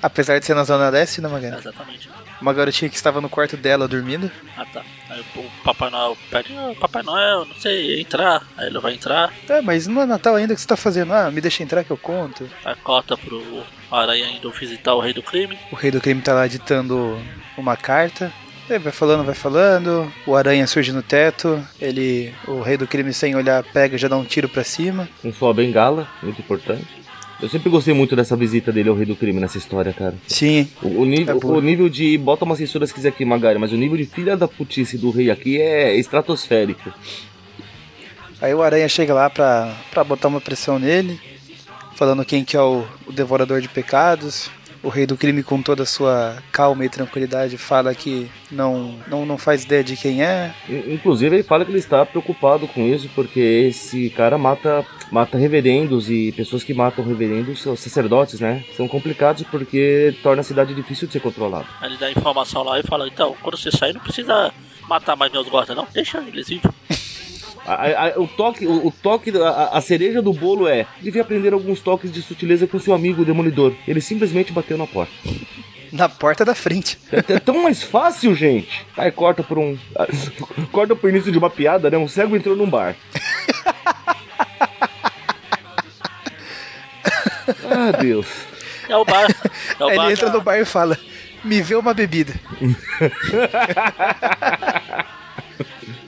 [0.00, 1.56] Apesar de ser na Zona Leste, né, Magari?
[1.56, 2.08] Exatamente.
[2.40, 4.30] Uma garotinha que estava no quarto dela dormindo.
[4.56, 4.84] Ah tá.
[5.10, 8.46] Aí o Papai Noel pede, "Ah, Papai Noel, não sei, entrar.
[8.56, 11.12] Aí ele vai entrar, É, mas não é Natal ainda o que você tá fazendo?
[11.12, 12.48] Ah, me deixa entrar que eu conto.
[12.64, 15.58] aí corta pro Aranha indo visitar o rei do crime.
[15.72, 17.20] O rei do crime tá lá ditando
[17.56, 18.32] uma carta.
[18.68, 20.12] Ele vai falando, vai falando.
[20.26, 21.62] O aranha surge no teto.
[21.80, 25.08] Ele, o rei do crime, sem olhar, pega e já dá um tiro pra cima.
[25.22, 26.86] Com sua bengala, muito importante.
[27.40, 30.16] Eu sempre gostei muito dessa visita dele ao Rei do Crime nessa história, cara.
[30.26, 32.18] Sim, O, o nível, É o nível de.
[32.18, 35.10] Bota uma censura se quiser aqui, Magari, mas o nível de filha da putice do
[35.12, 36.92] rei aqui é estratosférico.
[38.40, 41.20] Aí o Aranha chega lá pra, pra botar uma pressão nele,
[41.94, 44.50] falando quem que é o, o devorador de pecados.
[44.88, 49.26] O rei do crime, com toda a sua calma e tranquilidade, fala que não, não,
[49.26, 50.54] não faz ideia de quem é.
[50.66, 55.36] In- Inclusive, ele fala que ele está preocupado com isso, porque esse cara mata, mata
[55.36, 58.64] reverendos e pessoas que matam reverendos, são sacerdotes, né?
[58.78, 61.66] São complicados porque torna a cidade difícil de ser controlada.
[61.82, 64.50] Aí ele dá informação lá e fala, então, quando você sair não precisa
[64.88, 66.72] matar mais meus guardas não, deixa eles vivos.
[67.74, 71.52] A- a- o toque, o, o toque, a, a cereja do bolo é: devia aprender
[71.52, 73.74] alguns toques de sutileza com seu amigo o demolidor.
[73.86, 75.12] Ele simplesmente bateu na porta.
[75.92, 76.98] Na porta da frente.
[77.12, 78.86] É, é tão mais fácil, gente.
[78.96, 79.76] Aí corta por um.
[80.72, 81.96] corta pro início de uma piada, né?
[81.98, 82.94] Um cego entrou num bar.
[87.70, 88.26] ah, Deus.
[88.88, 89.26] É o bar.
[89.78, 90.98] É o Aí bar ele entra da- no bar e fala:
[91.44, 92.34] Me vê uma bebida.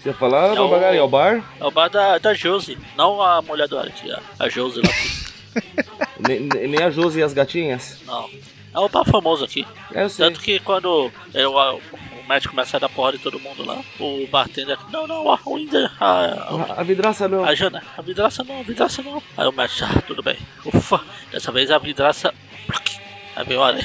[0.03, 0.69] Você ia falar, Não.
[0.69, 1.45] Magari, ao bar?
[1.61, 4.01] É o bar da, da Josie, não a mulher do Alex,
[4.39, 5.61] a, a Josie lá.
[6.21, 7.99] Ne- ne- Nem a Josi e as gatinhas?
[8.07, 8.29] Não.
[8.73, 9.67] É o bar famoso aqui.
[9.93, 10.25] É, eu sei.
[10.27, 11.81] Tanto que quando é, o, o
[12.29, 15.91] médico começa a dar porra de todo mundo lá, o bartender, não, não, a Winder,
[15.99, 17.45] a, a, A, a vidraça não.
[17.45, 19.21] a Jana, a vidraça não, a vidraça não.
[19.37, 20.37] Aí o médico, ah, tudo bem.
[20.65, 21.01] Ufa,
[21.33, 22.33] dessa vez a vidraça.
[23.35, 23.83] Aí veio olha,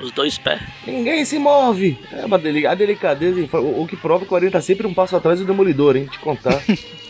[0.00, 0.60] os dois pés.
[0.86, 1.98] Ninguém se move.
[2.12, 4.94] É uma deli a delicadeza, o, o que prova que o Aranha tá sempre um
[4.94, 6.08] passo atrás do Demolidor, hein?
[6.10, 6.62] Te contar.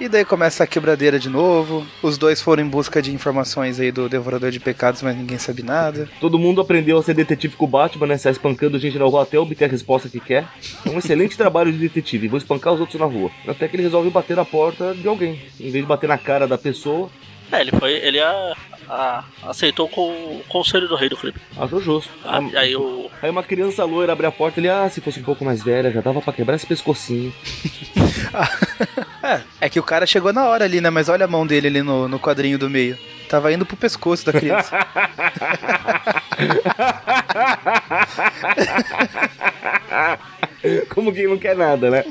[0.00, 1.86] E daí começa a quebradeira de novo.
[2.02, 5.62] Os dois foram em busca de informações aí do Devorador de Pecados, mas ninguém sabe
[5.62, 6.08] nada.
[6.20, 8.18] Todo mundo aprendeu a ser detetive com o Batman, né?
[8.18, 10.44] Sai espancando gente na rua até obter a resposta que quer.
[10.84, 12.26] É um excelente trabalho de detetive.
[12.26, 13.30] Vou espancar os outros na rua.
[13.46, 15.40] Até que ele resolve bater na porta de alguém.
[15.60, 17.08] Em vez de bater na cara da pessoa,
[17.52, 18.56] É, ele foi, ele a,
[18.88, 21.36] a- aceitou com o conselho do rei do crime.
[21.56, 22.10] achou justo.
[22.24, 23.10] Ah, aí o.
[23.22, 25.62] Aí uma criança loira abre a porta e ele, ah, se fosse um pouco mais
[25.62, 27.32] velha, já dava pra quebrar esse pescocinho.
[29.22, 30.90] É, é que o cara chegou na hora ali, né?
[30.90, 32.98] Mas olha a mão dele ali no, no quadrinho do meio.
[33.28, 34.76] Tava indo pro pescoço da criança.
[40.90, 42.04] Como quem não quer nada, né?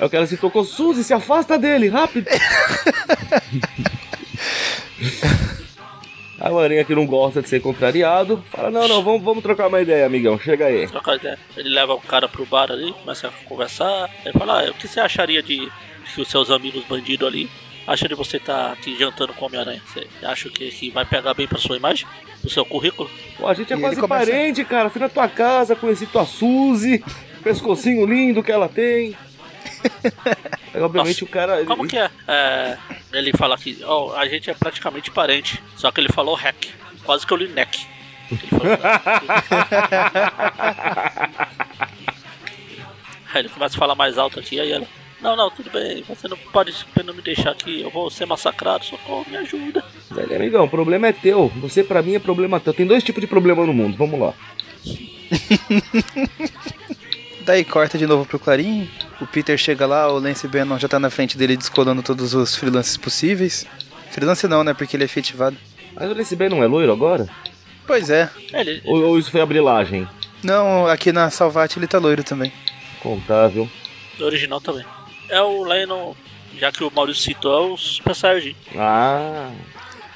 [0.00, 2.26] Aí o cara se tocou, Suzy, se afasta dele, rápido!
[6.40, 9.66] Aí o Aranha que não gosta de ser contrariado, fala, não, não, vamos, vamos trocar
[9.66, 10.86] uma ideia, amigão, chega aí.
[10.86, 11.36] trocar ideia.
[11.56, 14.08] Ele leva o cara pro bar ali, começa a conversar.
[14.24, 15.68] Ele fala: ah, o que você acharia de
[16.14, 17.50] que os seus amigos bandidos ali
[17.88, 19.82] acham de você estar aqui jantando com o Homem-Aranha?
[19.92, 22.06] Você acha que, que vai pegar bem pra sua imagem?
[22.40, 23.10] Pro seu currículo?
[23.36, 26.24] Pô, a gente é E quase começa- parente, cara, fui na tua casa, conheci tua
[26.24, 27.02] Suzy,
[27.42, 29.16] pescocinho lindo que ela tem.
[30.74, 31.64] Obviamente, Nossa, o cara...
[31.64, 32.10] Como que é?
[32.26, 32.76] É,
[33.12, 35.62] Ele fala aqui: ó, a gente é praticamente parente.
[35.76, 36.68] Só que ele falou hack.
[37.04, 37.86] Quase que eu li neck.
[38.30, 38.78] Ele falou,
[43.32, 44.86] Aí ele começa a falar mais alto aqui, aí ela.
[45.20, 46.72] Não, não, tudo bem, você não pode
[47.04, 49.84] não me deixar aqui, eu vou ser massacrado, socorro, me ajuda.
[50.10, 51.48] Velho, amigão, o problema é teu.
[51.56, 52.72] Você pra mim é problema teu.
[52.72, 54.32] Tem dois tipos de problema no mundo, vamos lá.
[57.48, 58.90] Daí corta de novo pro Clarim.
[59.22, 62.54] O Peter chega lá, o Lance Bannon já tá na frente dele descolando todos os
[62.54, 63.66] freelances possíveis.
[64.10, 64.74] Freelance não, né?
[64.74, 65.56] Porque ele é efetivado.
[65.94, 67.26] Mas o Lance Ben não é loiro agora?
[67.86, 68.28] Pois é.
[68.52, 70.06] Ele, Ou, ou isso foi a brilagem?
[70.42, 72.52] Não, aqui na Salvat ele tá loiro também.
[73.02, 73.66] Contável.
[74.20, 74.84] o original também.
[75.30, 76.14] É o Lennon,
[76.58, 78.56] já que o Maurício citou, é o Super Saiyajin.
[78.76, 79.50] Ah,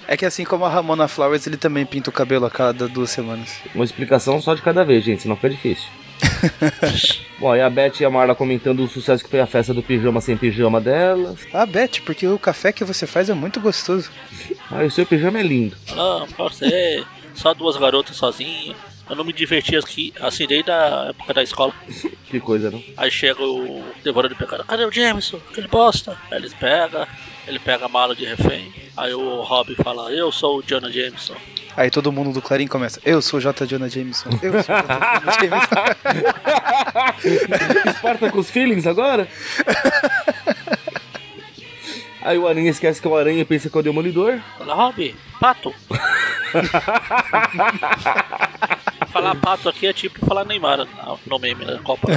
[0.07, 3.09] É que assim como a Ramona Flowers, ele também pinta o cabelo a cada duas
[3.09, 3.57] semanas.
[3.75, 5.89] uma explicação só de cada vez, gente, senão fica difícil.
[7.39, 9.83] Bom, aí a Beth e a Marla comentando o sucesso que foi a festa do
[9.83, 11.41] pijama sem pijama delas.
[11.53, 14.11] Ah, Beth, porque o café que você faz é muito gostoso.
[14.71, 15.77] Ah, e o seu pijama é lindo.
[15.95, 17.05] Não, pode ser.
[17.35, 18.77] Só duas garotas sozinhas.
[19.09, 21.75] Eu não me diverti aqui, assim, desde a época da escola.
[22.27, 22.83] Que coisa, não?
[22.97, 24.65] Aí chega o devorador de pecado.
[24.65, 25.39] Cadê o Jameson?
[25.51, 26.17] Aquele bosta.
[26.31, 27.07] Aí eles pegam,
[27.47, 28.73] ele pega a mala de refém.
[28.97, 31.35] Aí o Rob fala, eu sou o Jonah Jameson.
[31.77, 33.01] Aí todo mundo do Clarim começa.
[33.03, 33.65] Eu sou o J.
[33.67, 34.29] Jonah Jameson.
[34.43, 34.83] Eu sou o J.
[34.83, 35.75] Jonah Jameson.
[37.97, 39.27] Spartacus Feelings agora?
[42.21, 44.39] Aí o Aranha esquece que é o Aranha e pensa que é o Demolidor.
[44.59, 45.75] Fala, Rob, pato.
[49.11, 50.87] falar pato aqui é tipo falar Neymar
[51.27, 52.09] no- meme da Copa.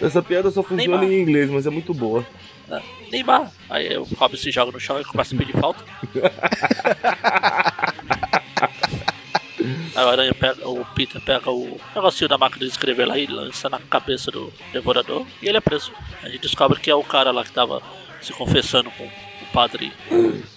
[0.00, 1.04] Essa piada só funciona Neymar.
[1.04, 2.24] em inglês, mas é muito boa.
[2.68, 2.82] né?
[3.10, 3.50] Neymar.
[3.68, 5.84] Aí o Rob se joga no chão e começa a pedir falta.
[9.96, 13.26] Aí o Aranha pega, o Peter pega o negocinho da máquina de escrever lá e
[13.26, 15.90] lança na cabeça do devorador e ele é preso.
[16.22, 17.82] A gente descobre que é o cara lá que tava
[18.20, 19.92] se confessando com o padre.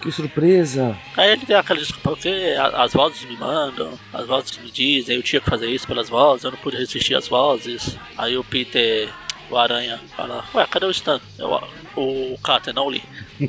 [0.02, 0.96] Que surpresa!
[1.16, 5.22] Aí ele tem aquela desculpa, porque as vozes me mandam, as vozes me dizem, eu
[5.22, 7.96] tinha que fazer isso pelas vozes, eu não pude resistir às vozes.
[8.18, 9.08] Aí o Peter,
[9.50, 11.20] o Aranha, fala, ué, cadê o Stan?
[11.38, 11.60] Eu,
[11.96, 13.02] o Carter, não li.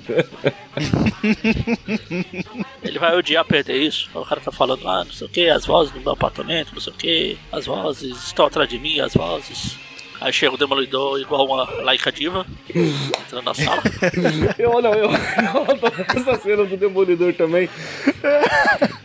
[2.83, 4.09] Ele vai odiar perder isso.
[4.13, 6.81] O cara tá falando, ah, não sei o que, as vozes no meu apartamento, não
[6.81, 9.77] sei o que, as vozes estão atrás de mim, as vozes.
[10.21, 13.81] Aí chega o Demolidor igual uma laica diva, entrando na sala.
[14.57, 17.67] Eu não, eu, eu adoro essa cena do Demolidor também.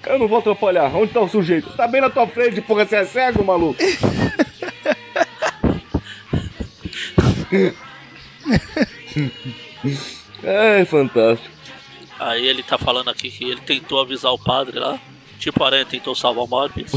[0.06, 0.94] Eu não vou atrapalhar.
[0.94, 1.70] Onde tá o sujeito?
[1.70, 3.82] Tá bem na tua frente, porra, você é cego, maluco?
[10.42, 11.50] É fantástico.
[12.18, 14.98] Aí ele tá falando aqui que ele tentou avisar o padre lá.
[15.38, 16.92] Tipo a aranha tentou salvar o Morbius.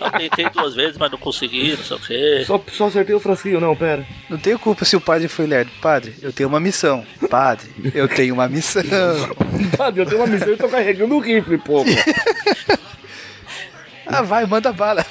[0.00, 2.44] Eu tentei duas vezes, mas não consegui, não sei o que.
[2.44, 4.06] Só, só acertei o frasquinho, não, pera.
[4.28, 5.70] Não tenho culpa se o padre foi lerdo.
[5.80, 7.06] Padre, eu tenho uma missão.
[7.30, 8.82] Padre, eu tenho uma missão.
[9.76, 11.84] Padre, eu tenho uma missão e tô carregando o rifle, pô.
[14.06, 15.04] Ah, vai, manda bala.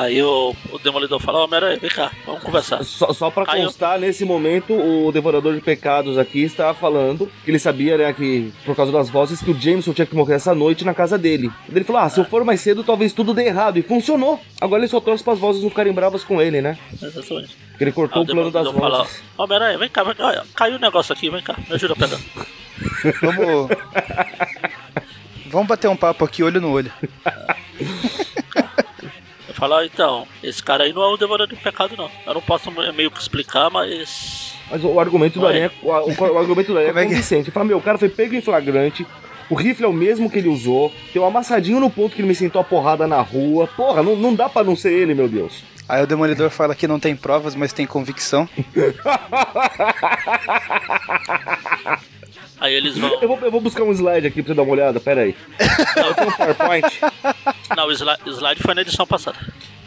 [0.00, 2.82] Aí o, o Demolidor fala, ô Homem-Aranha, vem cá, vamos conversar.
[2.84, 3.64] Só, só pra Caiu.
[3.64, 8.50] constar, nesse momento, o Devorador de Pecados aqui está falando que ele sabia, né, que
[8.64, 11.50] por causa das vozes, que o Jameson tinha que morrer essa noite na casa dele.
[11.70, 13.78] Ele falou, ah, se eu for mais cedo, talvez tudo dê errado.
[13.78, 14.40] E funcionou.
[14.58, 16.78] Agora ele só torce para as vozes não ficarem bravas com ele, né?
[16.94, 17.54] Exatamente.
[17.70, 19.22] Porque ele cortou Aí o plano das Demolidor fala, vozes.
[19.36, 22.18] Homem-Aranha, vem cá, vem cá, caiu um negócio aqui, vem cá, me ajuda a pegar.
[23.20, 23.68] Vamos.
[25.50, 26.90] Vamos bater um papo aqui, olho no olho.
[29.60, 32.10] Falo, ah, então, esse cara aí não é o Devorador de Pecado, não.
[32.26, 34.54] Eu não posso meio que explicar, mas...
[34.70, 35.46] Mas o, argumento do.
[35.46, 37.06] Aranha, o, o- o argumento do Aranha é é é?
[37.06, 37.42] convincente.
[37.48, 39.06] Ele fala, meu, o cara foi pego em flagrante,
[39.50, 42.28] o rifle é o mesmo que ele usou, tem um amassadinho no ponto que ele
[42.28, 43.66] me sentou a porrada na rua.
[43.66, 45.62] Porra, não, não dá pra não ser ele, meu Deus.
[45.86, 48.48] Aí o Demolidor fala que não tem provas, mas tem convicção.
[52.60, 53.10] Aí eles vão...
[53.20, 55.34] Eu vou, eu vou buscar um slide aqui pra você dar uma olhada, pera aí.
[55.58, 57.00] Eu tenho um PowerPoint.
[57.74, 59.38] Não, o slide, slide foi na edição passada.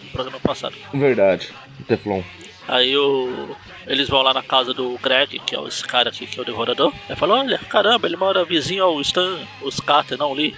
[0.03, 0.75] No programa passado.
[0.91, 1.53] Verdade,
[1.87, 2.23] Teflon.
[2.67, 3.55] Aí o...
[3.85, 6.45] eles vão lá na casa do Greg, que é esse cara aqui que é o
[6.45, 6.91] devorador.
[7.07, 10.55] Aí fala, olha, caramba, ele mora vizinho ao Stan, os Carter, não li.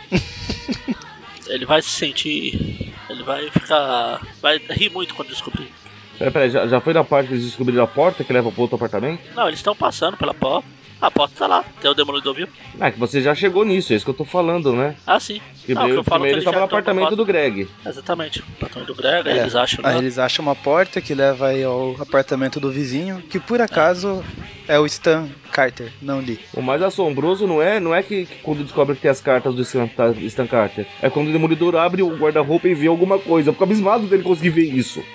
[1.47, 2.93] ele vai se sentir.
[3.09, 4.21] Ele vai ficar.
[4.41, 5.71] Vai rir muito quando descobrir.
[6.17, 8.61] Pera, pera, já, já foi da parte que eles descobriram a porta que leva pro
[8.61, 9.21] outro apartamento?
[9.35, 10.67] Não, eles estão passando pela porta.
[11.05, 12.47] A porta tá lá, até o demolidor viu.
[12.79, 14.95] Ah, que você já chegou nisso, é isso que eu tô falando, né?
[15.05, 15.39] Ah, sim.
[15.63, 17.67] Que Não, que primeiro, eu falo que primeiro eles no apartamento do Greg.
[17.85, 18.39] Exatamente.
[18.39, 19.85] O apartamento do Greg, aí É, eles acham.
[19.85, 19.99] Aí lá.
[19.99, 24.23] eles acham uma porta que leva aí ao apartamento do vizinho, que por acaso
[24.67, 26.39] é o Stan Carter, não li.
[26.53, 29.53] O mais assombroso não é, não é que, que quando descobre que tem as cartas
[29.53, 30.87] do Stan, tá, Stan Carter.
[31.03, 33.49] É quando o Demolidor abre o guarda-roupa e vê alguma coisa.
[33.49, 35.03] Eu fico abismado dele conseguir ver isso.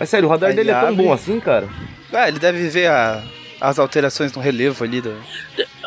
[0.00, 1.04] É sério, o radar Aí dele é tão abre.
[1.04, 1.68] bom assim, cara?
[2.12, 3.22] Ah, ele deve ver a-
[3.62, 5.16] as alterações no relevo ali do.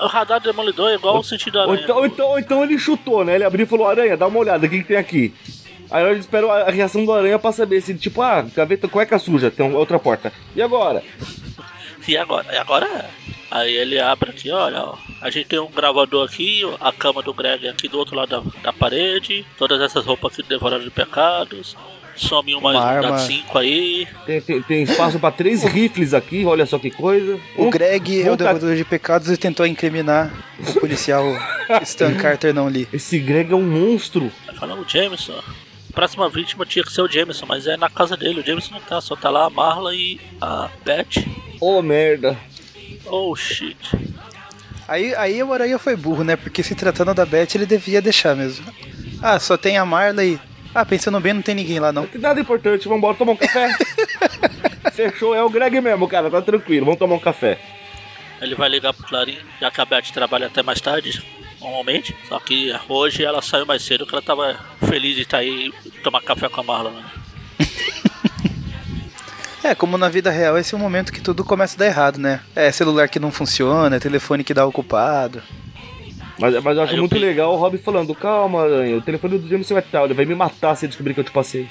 [0.01, 1.83] O radar do demolidor é igual o sentido da Ou aranha.
[1.83, 3.35] então, ou então, ou então ele chutou, né?
[3.35, 5.33] Ele abriu e falou, Aranha, dá uma olhada, o que, que tem aqui?
[5.91, 9.51] Aí eles esperam a reação do Aranha pra saber se, tipo, ah, gaveta cueca suja,
[9.51, 10.31] tem outra porta.
[10.55, 11.03] E agora?
[12.07, 12.53] E agora?
[12.53, 13.05] E agora é.
[13.51, 17.33] Aí ele abre aqui, olha, ó, a gente tem um gravador aqui, a cama do
[17.33, 20.91] Greg é aqui do outro lado da, da parede, todas essas roupas aqui devoradas de
[20.91, 21.77] pecados,
[22.15, 23.11] some uma, Uma um arma.
[23.11, 27.39] dá cinco aí, Tem, tem, tem espaço pra três rifles aqui, olha só que coisa.
[27.57, 31.25] O Um- Greg é o um tá- devorador de pecados e tentou incriminar o policial
[31.83, 32.87] Stan Carter, não li.
[32.93, 34.31] Esse Greg é um monstro.
[34.47, 37.89] Aí fala, o Jameson, a próxima vítima tinha que ser o Jameson, mas é na
[37.89, 41.25] casa dele, o Jameson não tá, só tá lá a Marla e a Beth.
[41.59, 42.37] Ô merda.
[43.05, 43.77] Oh shit.
[44.87, 46.35] Aí, aí o Aranha foi burro, né?
[46.35, 48.65] Porque se tratando da Beth, ele devia deixar mesmo.
[49.21, 50.39] Ah, só tem a Marley.
[50.75, 52.05] Ah, pensando bem, não tem ninguém lá não.
[52.15, 53.69] Nada importante, vambora tomar um café.
[54.91, 57.57] Fechou, é o Greg mesmo, cara, tá tranquilo, vamos tomar um café.
[58.41, 61.23] Ele vai ligar pro Clarim, já que a Beth trabalha até mais tarde,
[61.61, 62.13] normalmente.
[62.27, 65.71] Só que hoje ela saiu mais cedo porque ela tava feliz de estar aí
[66.03, 66.91] tomar café com a Marla.
[66.91, 67.05] Né?
[69.63, 72.19] É, como na vida real, esse é o momento que tudo começa a dar errado,
[72.19, 72.39] né?
[72.55, 75.41] É celular que não funciona, é telefone que dá ocupado.
[76.39, 79.01] Mas, mas eu acho Aí eu muito pe- legal o Rob falando, calma, Aranha, o
[79.01, 81.67] telefone do Jameson é tal, ele vai me matar se descobrir que eu te passei.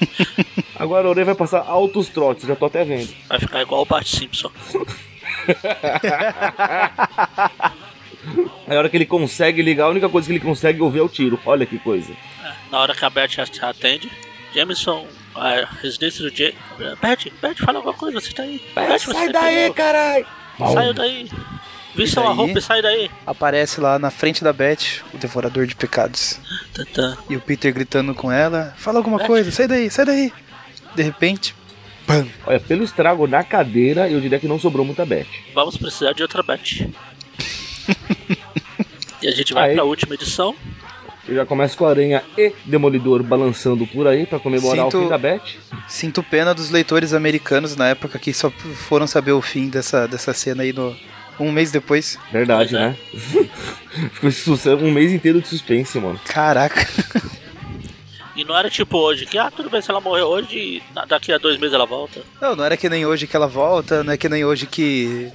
[0.78, 3.12] Agora o Aranha vai passar altos trotes, já tô até vendo.
[3.28, 4.50] Vai ficar igual o Bart Simpson.
[8.66, 11.02] Aí a hora que ele consegue ligar, a única coisa que ele consegue ouvir é
[11.02, 11.40] o tiro.
[11.46, 12.12] Olha que coisa.
[12.12, 13.30] É, na hora que a Beth
[13.62, 14.10] atende,
[14.54, 16.54] Jameson, a residência do J.
[17.00, 18.60] Beth, Beth, fala alguma coisa, você tá aí.
[18.74, 20.26] Beth, você sai daí, carai!
[20.58, 21.28] Saiu daí.
[21.94, 23.10] Vista uma roupa e sai daí.
[23.26, 26.38] Aparece lá na frente da Beth, o devorador de pecados.
[26.72, 27.16] Tantã.
[27.28, 29.26] E o Peter gritando com ela: Fala alguma Beth?
[29.26, 30.32] coisa, sai daí, sai daí.
[30.94, 31.54] De repente,
[32.06, 32.26] pam.
[32.46, 35.26] Olha, pelo estrago na cadeira, eu diria que não sobrou muita Beth.
[35.54, 36.88] Vamos precisar de outra Beth.
[39.22, 39.74] e a gente vai Aí.
[39.74, 40.54] pra última edição.
[41.26, 45.02] Eu já começo com a Aranha e Demolidor balançando por aí pra comemorar Sinto- o
[45.02, 45.42] fim da Beth.
[45.86, 50.32] Sinto pena dos leitores americanos na época que só foram saber o fim dessa, dessa
[50.32, 50.96] cena aí no,
[51.40, 52.18] um mês depois.
[52.32, 52.80] Verdade, é.
[52.80, 52.96] né?
[54.30, 56.20] Ficou um mês inteiro de suspense, mano.
[56.26, 56.86] Caraca.
[58.36, 61.38] E não era tipo hoje, que ah, tudo bem se ela morrer hoje, daqui a
[61.38, 62.22] dois meses ela volta.
[62.40, 65.32] Não, não era que nem hoje que ela volta, não é que nem hoje que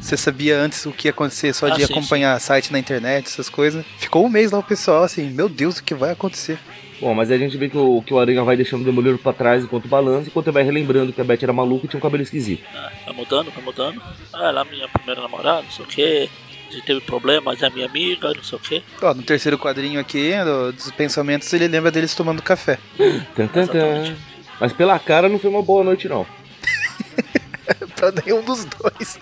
[0.00, 3.26] você sabia antes o que ia acontecer, só Ah, de sim, acompanhar site na internet,
[3.26, 3.84] essas coisas.
[3.98, 6.58] Ficou um mês lá o pessoal assim, meu Deus, o que vai acontecer?
[7.00, 9.18] Bom, mas aí a gente vê que o, que o Aranha vai deixando o Demolidor
[9.18, 11.98] pra trás enquanto balança, enquanto ele vai relembrando que a Beth era maluca e tinha
[11.98, 12.62] um cabelo esquisito.
[12.74, 14.02] Ah, vai mudando, vai mudando.
[14.34, 16.30] Ah, ela é minha primeira namorada, não sei o que.
[16.68, 18.82] A gente teve problema, mas é minha amiga, não sei o que.
[19.02, 22.78] Ó, no terceiro quadrinho aqui, do- dos pensamentos, ele lembra deles tomando café.
[23.34, 24.14] Tan, tan, tan.
[24.60, 26.26] Mas pela cara não foi uma boa noite, não.
[27.96, 29.18] pra nenhum dos dois.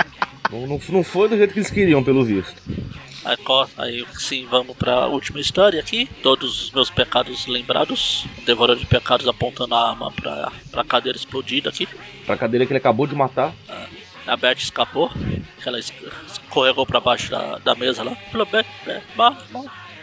[0.51, 2.61] Não, não, não foi do jeito que eles queriam, pelo visto.
[3.77, 6.09] Aí, sim, vamos pra última história aqui.
[6.23, 8.27] Todos os meus pecados lembrados.
[8.39, 11.87] O Devorador de pecados apontando a arma pra, pra cadeira explodida aqui.
[12.27, 13.53] Pra cadeira que ele acabou de matar.
[14.27, 15.11] A Beth escapou.
[15.65, 15.93] Ela es-
[16.27, 18.15] escorregou pra baixo da, da mesa lá.
[18.31, 19.03] Falou, Beth, Beth.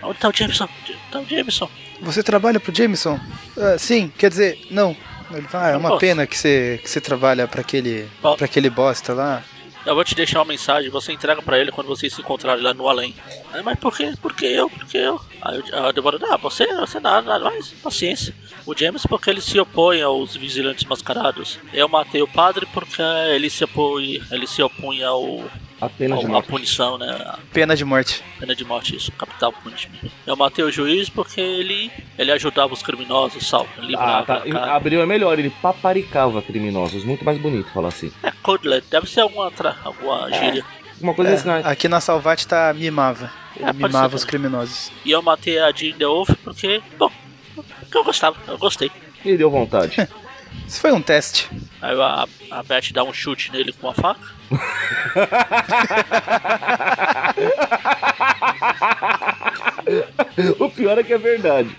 [0.04, 0.68] Onde tá o Jameson?
[0.84, 1.70] Onde tá o Jameson?
[2.02, 3.20] Você trabalha pro Jameson?
[3.58, 4.96] Ah, sim, quer dizer, não.
[5.32, 8.08] Ele fala, ah, é uma pena que você, que você trabalha pra aquele,
[8.38, 9.42] pra aquele bosta lá.
[9.86, 12.74] Eu vou te deixar uma mensagem, você entrega pra ele quando vocês se encontrarem lá
[12.74, 13.14] no além.
[13.54, 14.14] Aí, mas por quê?
[14.20, 14.68] Por que eu?
[14.68, 15.22] Por que eu?
[15.42, 18.34] Aí a Devorador, ah, você, você nada, nada mais, paciência.
[18.66, 21.60] O James porque ele se opõe aos vigilantes mascarados.
[21.72, 23.02] Eu matei o padre porque
[23.34, 25.46] ele se opõe, ele se opunha ao,
[25.86, 26.48] Apenas de ao, à morte.
[26.50, 27.12] punição, né?
[27.26, 28.24] A Pena de morte.
[28.40, 30.10] pena de morte, isso, capital punishment.
[30.26, 34.36] Eu matei o juiz porque ele, ele ajudava os criminosos, salvo, Ah, tá.
[34.38, 34.76] a cara.
[34.76, 37.04] Abril é melhor, ele paparicava criminosos.
[37.04, 38.12] Muito mais bonito falar assim.
[38.24, 40.64] É Codlet, deve ser alguma, tra- alguma gíria.
[41.02, 41.62] Uma coisa É, assim, né?
[41.66, 43.30] aqui na Salvat tá mimava.
[43.56, 44.92] Ele É, mimava ser os criminosos.
[45.04, 47.12] E eu matei a Jean The Wolf porque, bom,
[47.54, 48.90] porque eu gostava, eu gostei.
[49.24, 49.96] me deu vontade.
[50.68, 51.50] Isso foi um teste.
[51.82, 54.34] Aí a, a Beth dá um chute nele com a faca.
[60.60, 61.70] o pior é que é verdade.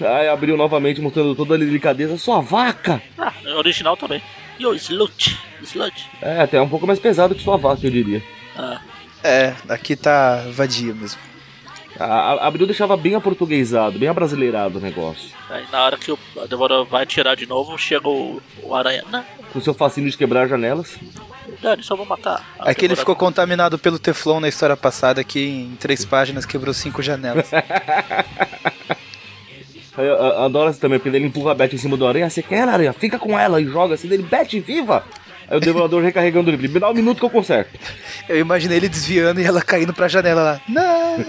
[0.00, 2.16] Aí abriu novamente mostrando toda a delicadeza.
[2.16, 3.02] Sua vaca!
[3.18, 4.22] Ah, original também.
[4.58, 6.06] E o Slut, Slut.
[6.20, 8.22] É, até um pouco mais pesado que sua vaca, eu diria.
[8.56, 8.80] Ah,
[9.22, 11.20] É, aqui tá vadio mesmo.
[11.98, 15.30] A, a, Abril deixava bem aportuguesado, bem abrasileirado o negócio.
[15.50, 16.18] aí na hora que o
[16.48, 19.04] Devorador vai tirar de novo, chega o, o Aranha.
[19.10, 20.96] Não, Com seu fascínio de quebrar janelas.
[21.60, 22.44] Dani, só vou matar.
[22.60, 26.72] O Aqui ele ficou contaminado pelo Teflon na história passada, que em três páginas quebrou
[26.72, 27.50] cinco janelas.
[29.98, 32.30] Aí a, a, a Dorothy também, porque ele empurra a Beth em cima do aranha.
[32.30, 32.92] Você quer, aranha?
[32.92, 34.22] Fica com ela e joga assim dele.
[34.22, 35.04] Beth, viva!
[35.50, 36.68] Aí o devorador recarregando ele.
[36.68, 37.70] Me dá um minuto que eu conserto.
[38.28, 40.60] Eu imaginei ele desviando e ela caindo pra janela lá.
[40.68, 41.16] Não!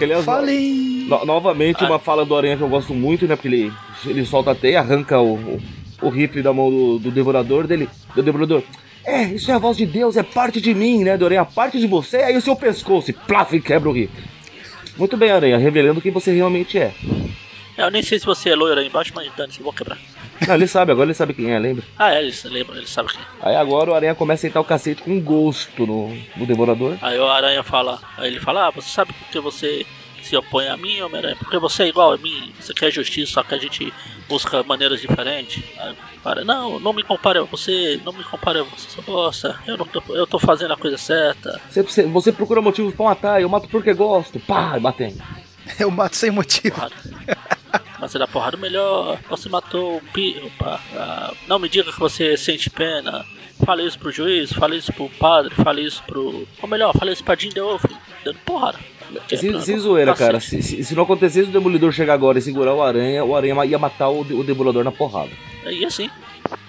[0.00, 1.06] Aliás, Falei!
[1.08, 1.88] no- novamente, Ah.
[1.88, 3.36] uma fala do aranha que eu gosto muito, né?
[3.36, 3.72] Porque ele,
[4.06, 5.62] ele solta a teia, arranca o, o,
[6.02, 7.88] o rifle da mão do, do devorador dele.
[8.14, 8.62] Do devorador.
[9.04, 11.44] É, isso é a voz de Deus, é parte de mim, né, do aranha?
[11.44, 13.10] Parte de você, aí o seu pescoço.
[13.10, 14.24] E plaf, quebra o rifle.
[14.98, 16.92] Muito bem, aranha, revelando quem você realmente é.
[17.76, 19.98] Eu nem sei se você é loiro aí embaixo, mas Dani, eu vou quebrar.
[20.46, 21.84] Não, ele sabe, agora ele sabe quem é, lembra?
[21.98, 23.20] Ah, é, ele lembra, ele sabe quem.
[23.20, 23.24] é.
[23.48, 26.96] Aí agora o aranha começa a sentar o cacete com gosto no, no devorador.
[27.00, 29.86] Aí o Aranha fala, aí ele fala, ah, você sabe por que você
[30.22, 31.36] se opõe a mim, Homem-Aranha?
[31.36, 33.92] Porque você é igual a mim, você quer justiça, só que a gente
[34.28, 35.62] busca maneiras diferentes.
[35.78, 39.58] Aí, para, não, não me compare a você, não me compare a você, sua bosta,
[39.66, 41.60] eu, não tô, eu tô fazendo a coisa certa.
[41.70, 44.40] Você, você, procura motivos pra matar, eu mato porque gosto.
[44.40, 45.22] Pá, batendo.
[45.78, 46.76] Eu mato sem motivo.
[48.08, 50.40] Você dá porrada melhor, você matou o pi.
[50.44, 53.24] Opa, ah, não me diga que você sente pena.
[53.64, 56.46] fala isso pro juiz, fala isso pro padre, fala isso pro.
[56.62, 57.84] Ou melhor, fala isso pra Jim DeWolf,
[58.24, 58.78] dando porrada.
[59.28, 60.40] Sem, sem zoeira, cara.
[60.40, 63.64] Se, se, se, não acontecesse o Demolidor chegar agora e segurar o Aranha, o Aranha
[63.64, 65.30] ia matar o, o Demolador na porrada.
[65.64, 66.10] Aí assim.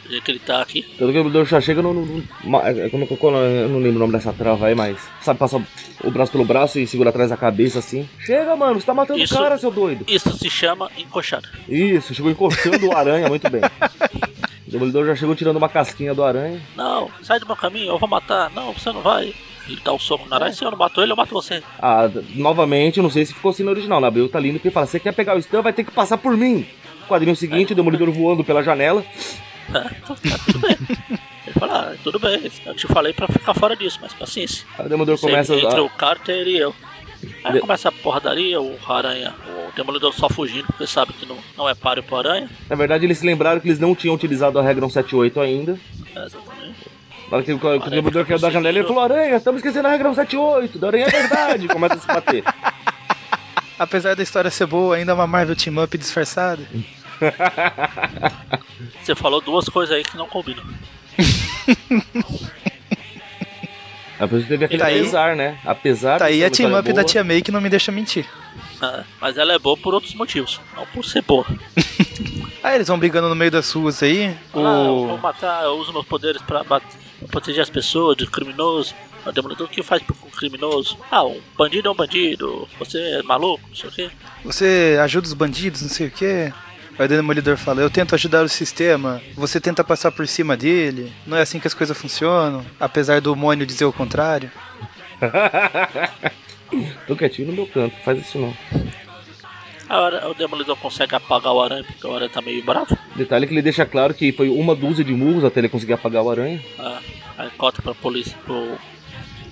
[0.09, 0.83] Jeito que ele tá aqui.
[0.83, 1.93] Tanto que o Demolidor já chega no.
[1.93, 4.97] no, no é, como, como, eu não lembro o nome dessa trava aí, mas.
[5.21, 5.61] Sabe, passar
[6.03, 8.07] o braço pelo braço e segura atrás da cabeça assim.
[8.19, 10.05] Chega, mano, você tá matando o cara, seu doido.
[10.07, 11.49] Isso se chama encoxada.
[11.67, 13.61] Isso, chegou encoxando o Aranha muito bem.
[14.67, 16.59] O Demolidor já chegou tirando uma casquinha do aranha.
[16.75, 18.49] Não, sai do meu caminho, eu vou matar.
[18.49, 19.31] Não, você não vai.
[19.67, 21.61] Ele dá um soco na aranha, se eu não mato ele, eu mato você.
[21.79, 24.01] Ah, novamente, não sei se ficou assim no original.
[24.01, 26.17] Na Abril tá lindo que fala: você quer pegar o Stan, vai ter que passar
[26.17, 26.65] por mim.
[27.07, 29.05] Quadrinho seguinte, o Demolidor voando pela janela.
[29.69, 30.77] É, tá, tá tudo bem.
[31.47, 34.65] Ele fala, ah, tudo bem, eu te falei pra ficar fora disso, mas paciência.
[34.77, 35.83] Aí o Demolidor começa Entre a...
[35.83, 36.75] o Carter e eu.
[37.43, 41.37] Aí De- começa a porradaria, o Aranha, o Demolidor só fugindo, porque sabe que não,
[41.57, 42.49] não é páreo pro Aranha.
[42.69, 45.79] Na verdade, eles se lembraram que eles não tinham utilizado a regra 178 ainda.
[46.15, 46.75] É, exatamente.
[47.29, 49.87] Na hora que o, que o Demolidor caiu da janela, ele falou: Aranha, estamos esquecendo
[49.87, 50.77] a regra 178.
[50.77, 51.67] Da Aranha é verdade.
[51.67, 52.43] Começa a se bater.
[53.77, 56.61] Apesar da história ser boa, ainda é uma Marvel Team Up disfarçada.
[59.03, 60.63] Você falou duas coisas aí que não combinam.
[64.17, 65.59] Apesar que teve aquele Tá aí- apesar, né?
[65.65, 68.25] Apesar Tá aí a Team Up da boa, Tia May que não me deixa mentir.
[68.81, 71.45] É, mas ela é boa por outros motivos, não por ser boa.
[72.63, 74.35] Ah, eles vão brigando no meio das ruas aí.
[74.51, 76.97] Ah, eu vou matar, eu uso meus poderes pra, bater,
[77.29, 78.95] proteger as pessoas de criminoso.
[79.23, 80.97] O Demolidor, o que faz com o criminoso?
[81.11, 84.09] Ah, um bandido é um bandido, você é maluco, não sei o quê.
[84.43, 86.51] Você ajuda os bandidos, não sei o quê.
[86.97, 91.11] Aí o Demolidor fala, eu tento ajudar o sistema, você tenta passar por cima dele.
[91.27, 94.49] Não é assim que as coisas funcionam, apesar do Mônio dizer o contrário.
[97.05, 98.53] Tô quietinho no meu canto, faz isso não.
[99.87, 102.97] A hora, o Demolidor consegue apagar o aranha, porque o aranha tá meio bravo.
[103.15, 106.23] Detalhe que ele deixa claro que foi uma dúzia de murros até ele conseguir apagar
[106.23, 106.63] o aranha.
[106.79, 106.99] Ah,
[107.37, 108.77] aí cota pra polícia, pro,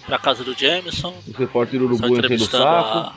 [0.05, 1.13] pra casa do Jameson.
[1.27, 2.65] O repórter urubu enchendo o saco.
[2.65, 3.13] a,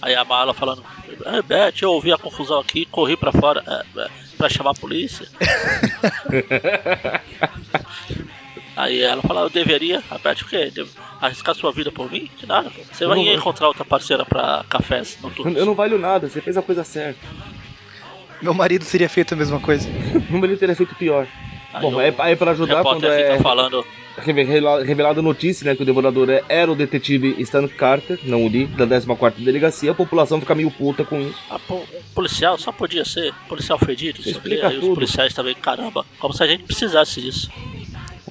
[0.00, 0.82] aí a mala falando,
[1.24, 4.74] é, Beth, eu ouvi a confusão aqui, corri pra fora é, é, pra chamar a
[4.74, 5.28] polícia.
[8.76, 10.72] aí ela fala, eu deveria, a Beth, o quê?
[11.20, 12.30] Arriscar sua vida por mim?
[12.36, 12.70] Que nada.
[12.92, 15.56] Você vai encontrar outra parceira pra cafés noturnos.
[15.56, 17.20] eu não valho nada, você fez a coisa certa.
[18.40, 19.88] Meu marido teria feito a mesma coisa.
[20.28, 21.26] Não ele teria feito pior.
[21.76, 23.84] Aí Bom, é, é pra ajudar quando é fica falando,
[24.16, 28.44] revela- revelada a notícia, né, que o devorador é- era o detetive Stan Carter, não
[28.44, 31.38] o Lee, da 14ª Delegacia, a população fica meio puta com isso.
[31.50, 31.82] ah, pô,
[32.14, 34.40] policial só podia ser policial fedido, não sei o quê.
[34.40, 34.94] Explica aí os tudo.
[34.94, 37.50] policiais também, caramba, como se a gente precisasse disso.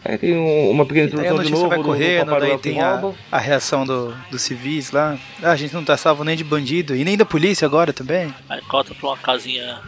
[0.08, 1.90] Aí tem um- uma pequena Aí introdução de notícia novo vai do- do
[2.32, 5.18] Papai daí tem a, a reação do, dos civis lá.
[5.42, 8.32] Ah, a gente não tá salvo nem de bandido e nem da polícia agora também.
[8.48, 9.80] Aí cota pra uma casinha,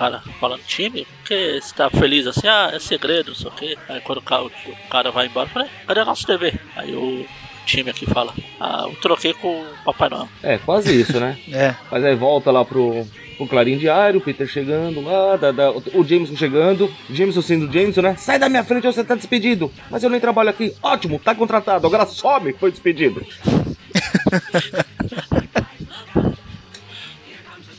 [0.00, 3.78] cara falando time, porque você tá feliz assim, ah, é segredo, não sei o quê.
[3.86, 4.50] Aí quando o cara, o
[4.90, 6.54] cara vai embora, eu falei, cadê a nossa TV?
[6.74, 7.26] Aí o
[7.66, 10.26] time aqui fala, ah, eu troquei com o Papai Noel.
[10.42, 11.38] É, quase isso, né?
[11.52, 15.70] É, Mas aí volta lá pro, pro Clarim Diário, o Peter chegando lá, da- da-
[15.70, 18.16] o Jameson chegando, Jameson sendo Jameson, né?
[18.16, 19.70] Sai da minha frente ou você tá despedido.
[19.90, 20.74] Mas eu nem trabalho aqui.
[20.82, 21.86] Ótimo, tá contratado.
[21.86, 23.24] Agora some, foi despedido.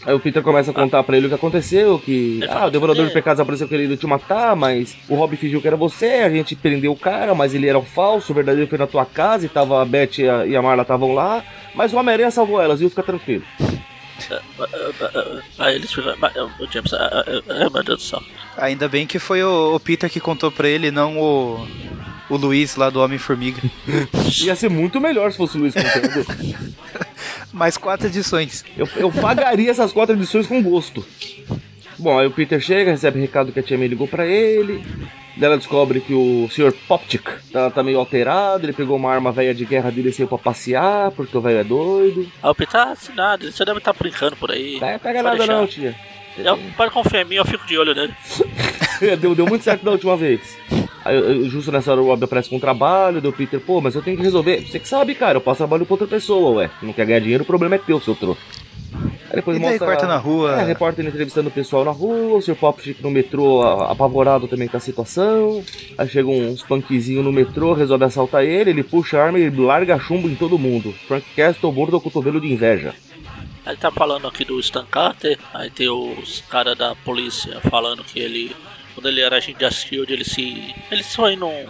[0.05, 3.05] Aí o Peter começa a contar pra ele o que aconteceu, que ah, o Devorador
[3.05, 6.29] de "É." Pecados apareceu querendo te matar, mas o Rob fingiu que era você, a
[6.29, 9.45] gente prendeu o cara, mas ele era um falso, o verdadeiro foi na tua casa
[9.45, 11.43] e tava a Beth e a, e a Marla estavam lá,
[11.75, 12.89] mas o Homem-Aranha salvou elas, viu?
[12.89, 13.43] Fica tranquilo.
[15.59, 18.21] Aí eles ficam, mas, o James, ah, ah, ah, meu Deus do céu.
[18.57, 21.67] ainda bem que foi o, o Peter que contou pra ele, não o,
[22.29, 23.61] o Luiz lá do Homem-Formiga.
[24.41, 26.25] Ia ser muito melhor se fosse o Luiz contando.
[27.53, 28.63] Mais quatro edições.
[28.77, 31.05] Eu, eu pagaria essas quatro edições com gosto.
[31.97, 34.83] Bom, aí o Peter chega, recebe recado que a tia May ligou pra ele.
[35.37, 36.73] Daí ela descobre que o Sr.
[36.87, 40.27] Poptic tá, tá meio alterado, ele pegou uma arma velha de guerra dele e saiu
[40.27, 42.29] pra passear, porque o velho é doido.
[42.41, 44.73] Aí o Peter, ah, se nada, você deve estar brincando por aí.
[44.73, 45.53] Não pega Pode nada deixar.
[45.53, 45.95] não, tia.
[46.37, 48.13] Eu, pode confiar em mim, eu fico de olho nele.
[49.19, 50.57] deu, deu muito certo da última vez.
[51.03, 53.95] Aí, eu- justo nessa hora o Rob aparece com um trabalho, deu Peter, pô, mas
[53.95, 54.61] eu tenho que resolver.
[54.67, 56.69] Você que sabe, cara, eu passo trabalho pra outra pessoa, ué.
[56.81, 58.39] Não quer ganhar dinheiro, o problema é teu, seu troco.
[59.29, 59.87] Aí depois E daí mostra.
[59.87, 60.59] corta na rua.
[60.61, 62.55] É, repórter entrevistando o pessoal na rua, o Sr.
[62.55, 65.63] Popchick no metrô a- apavorado também com a situação.
[65.97, 69.97] Aí chegam uns punkzinhos no metrô, resolve assaltar ele, ele puxa a arma e larga
[69.97, 70.93] chumbo em todo mundo.
[71.07, 72.93] Frank Castle mordo ao cotovelo de inveja.
[73.65, 78.19] Aí tá falando aqui do Stan Carter, aí tem os caras da polícia falando que
[78.19, 78.53] ele,
[78.93, 80.75] quando ele era agente da SHIELD, ele se.
[80.91, 81.65] Ele foi num.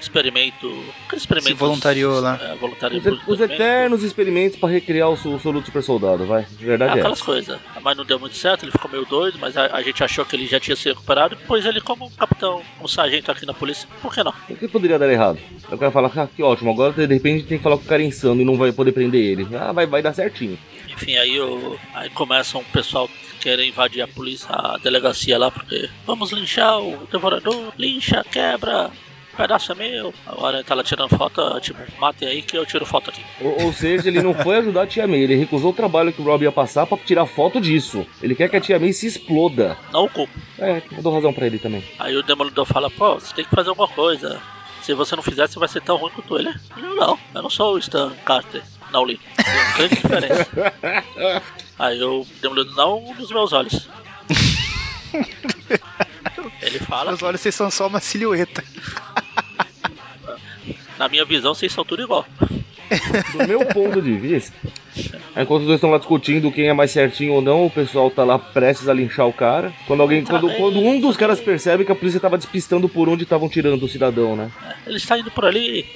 [0.00, 0.66] experimento.
[1.06, 1.48] Aquele experimento.
[1.48, 2.38] Se voluntariou lá.
[2.40, 6.46] É, voluntariou Os, os eternos experimentos pra recriar o, o soluto super soldado, vai.
[6.58, 7.00] Verdade é.
[7.00, 7.58] Aquelas coisas.
[7.82, 10.36] Mas não deu muito certo, ele ficou meio doido, mas a, a gente achou que
[10.36, 11.36] ele já tinha se recuperado.
[11.46, 14.32] Pois ele, como capitão, um sargento aqui na polícia, por que não?
[14.48, 15.38] O que poderia dar errado?
[15.70, 18.02] Eu quero falar, ah, que ótimo, agora de repente tem que falar com o cara
[18.02, 19.48] insano e não vai poder prender ele.
[19.56, 20.58] Ah, vai, vai dar certinho.
[21.00, 23.08] Enfim, aí, o, aí começa um pessoal
[23.40, 28.90] querer invadir a polícia, a delegacia lá, porque vamos linchar o devorador, lincha, quebra,
[29.36, 30.12] pedaço é meu.
[30.26, 33.24] Agora ele tá lá tirando foto, tipo, matem aí que eu tiro foto aqui.
[33.40, 36.20] Ou, ou seja, ele não foi ajudar a Tia May, ele recusou o trabalho que
[36.20, 38.04] o Rob ia passar pra tirar foto disso.
[38.20, 39.78] Ele quer que a Tia May se exploda.
[39.92, 40.36] Não o culpo.
[40.58, 41.84] É, eu dou razão pra ele também.
[41.96, 44.42] Aí o Demolidor fala, pô, você tem que fazer alguma coisa.
[44.82, 46.48] Se você não fizer, você vai ser tão ruim quanto ele.
[46.76, 48.62] Ele, não, eu não sou o Stan Carter.
[48.92, 49.20] Não li.
[49.36, 50.48] Tem grande diferença.
[51.78, 53.88] Aí o Demolidor, não nos meus olhos.
[56.60, 58.62] Ele fala, Meus olhos, vocês são só uma silhueta.
[60.98, 62.26] na minha visão, vocês são tudo igual.
[63.32, 64.56] Do meu ponto de vista,
[65.36, 68.24] enquanto os dois estão lá discutindo quem é mais certinho ou não, o pessoal tá
[68.24, 69.72] lá prestes a linchar o cara.
[69.86, 73.24] Quando alguém, quando, quando um dos caras percebe que a polícia tava despistando por onde
[73.24, 74.50] estavam tirando o cidadão, né?
[74.86, 75.86] Ele está indo por ali.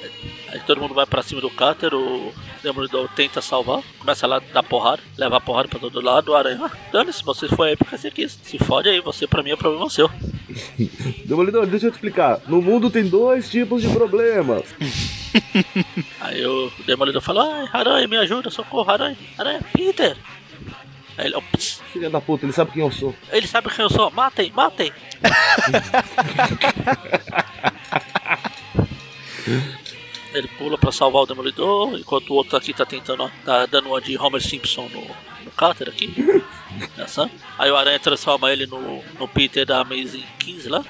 [0.52, 2.30] Aí todo mundo vai pra cima do Carter, o
[2.62, 6.60] Demolidor tenta salvar, começa lá a dar porrada, levar porrada pra todo lado, o Aranha,
[6.62, 8.38] ah, dane-se, você foi aí porque você quis.
[8.42, 10.10] Se fode aí, você pra mim é problema seu.
[11.24, 12.42] Demolidor, deixa eu te explicar.
[12.46, 14.64] No mundo tem dois tipos de problemas.
[16.20, 20.14] Aí o Demolidor fala, ai, Aranha, me ajuda, socorro, Aranha, Aranha, Peter.
[21.16, 23.14] Aí ele, ops, Filha da puta, ele sabe quem eu sou.
[23.30, 24.92] ele sabe quem eu sou, matem, matem.
[30.34, 33.88] ele pula pra salvar o Demolidor, enquanto o outro aqui tá tentando, ó, tá dando
[33.88, 35.00] uma de Homer Simpson no,
[35.44, 36.12] no Carter aqui.
[36.96, 37.30] Essa.
[37.58, 40.84] Aí o Aranha transforma ele no, no Peter da Amazing 15 lá.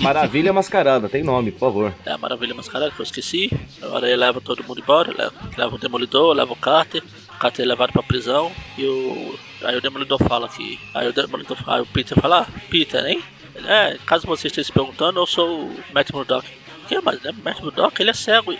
[0.00, 1.94] Maravilha mascarada, tem nome, por favor.
[2.06, 3.50] É a Maravilha Mascarada, que eu esqueci.
[3.82, 7.02] Agora ele leva todo mundo embora, leva, leva o Demolidor, leva o Carter.
[7.34, 9.38] O Carter é levado pra prisão e o.
[9.62, 10.78] Aí o Demolidor fala que.
[10.94, 13.22] Aí o Demolidor aí o Peter fala, ah, Peter, hein?
[13.66, 16.46] É, caso você esteja se perguntando, eu sou o Matt Murdock.
[16.90, 18.52] Que, mas né, Matt Murdock, ele é cego.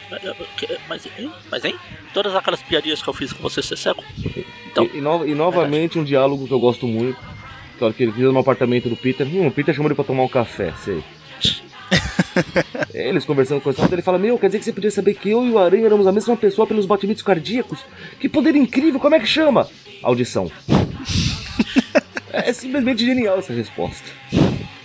[0.89, 1.33] Mas, hein?
[1.51, 1.75] Mas, hein?
[2.15, 4.05] Todas aquelas piadinhas que eu fiz com você ser cego.
[4.71, 7.19] Então, E, e no- e novamente um diálogo que eu gosto muito.
[7.77, 9.27] Que hora que ele fica no apartamento do Peter.
[9.27, 11.03] Hum, o Peter chamou ele pra tomar um café, sei.
[12.95, 15.45] Eles conversando com o ele fala: Meu, quer dizer que você podia saber que eu
[15.45, 17.81] e o Aranha éramos a mesma pessoa pelos batimentos cardíacos?
[18.21, 19.69] Que poder incrível, como é que chama?
[20.05, 20.49] Audição.
[22.33, 24.09] é simplesmente genial essa resposta.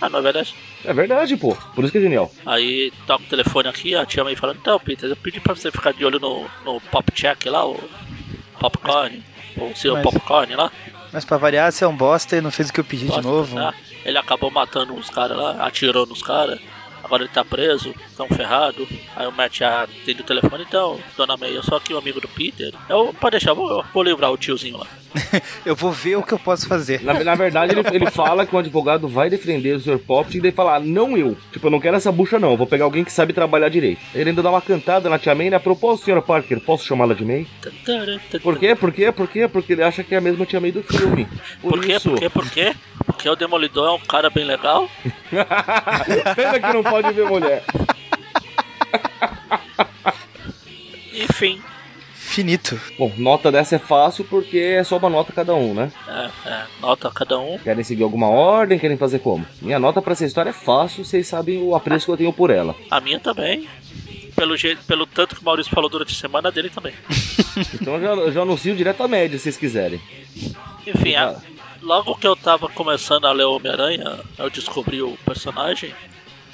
[0.06, 0.54] Ah, não é verdade?
[0.84, 1.56] É verdade, pô.
[1.74, 2.30] Por isso que é genial.
[2.44, 5.70] Aí toca o telefone aqui, a tia May fala, então Peter, eu pedi pra você
[5.70, 7.78] ficar de olho no, no Pop Check lá, o
[8.58, 9.22] Popcorn,
[9.56, 10.70] o seu Mas- Popcorn lá.
[11.12, 13.08] Mas pra variar, você é um bosta e não fez o que eu pedi de
[13.12, 13.54] Gosta, novo.
[13.56, 13.72] tá?
[14.04, 16.58] Ele acabou matando os caras lá, atirou nos caras.
[17.02, 18.88] Agora ele tá preso, tão ferrado.
[19.14, 22.20] Aí o Matt já atende o telefone, então, dona May, eu sou aqui o amigo
[22.20, 22.72] do Peter.
[22.88, 24.86] Eu, pode deixar, eu vou, eu vou livrar o tiozinho lá.
[25.64, 27.02] Eu vou ver o que eu posso fazer.
[27.02, 29.98] Na, na verdade, ele, ele fala que o advogado vai defender o Sr.
[29.98, 31.36] Pop e daí fala, ah, não eu.
[31.52, 34.00] Tipo, eu não quero essa bucha não, eu vou pegar alguém que sabe trabalhar direito.
[34.14, 35.56] Ele ainda dá uma cantada na tia May, né?
[35.56, 36.22] A propósito, Sr.
[36.22, 37.46] Parker, posso chamá-la de May?
[38.42, 38.74] Por quê?
[38.74, 39.12] Por quê?
[39.12, 39.48] Por quê?
[39.48, 41.26] Porque ele acha que é a mesma tia May do filme.
[41.60, 41.96] Por, Por quê?
[41.96, 42.10] isso.
[42.10, 42.28] Por quê?
[42.28, 42.74] Por quê?
[43.06, 44.88] Porque o Demolidor é um cara bem legal.
[46.36, 47.64] Pena que não pode ver mulher.
[51.12, 51.60] Enfim,
[52.14, 52.78] Finito.
[52.98, 55.90] Bom, nota dessa é fácil porque é só uma nota cada um, né?
[56.08, 57.56] é, é, nota cada um.
[57.58, 58.78] Querem seguir alguma ordem?
[58.78, 59.46] Querem fazer como?
[59.62, 62.50] Minha nota pra essa história é fácil, vocês sabem o apreço que eu tenho por
[62.50, 62.74] ela.
[62.90, 63.68] A minha também.
[64.34, 66.92] Pelo, jeito, pelo tanto que o Maurício falou durante a semana, a dele também.
[67.80, 69.98] Então eu já, eu já anuncio direto a média, se vocês quiserem.
[70.86, 71.36] Enfim, a-
[71.80, 75.94] logo que eu tava começando a ler Homem-Aranha, eu descobri o personagem.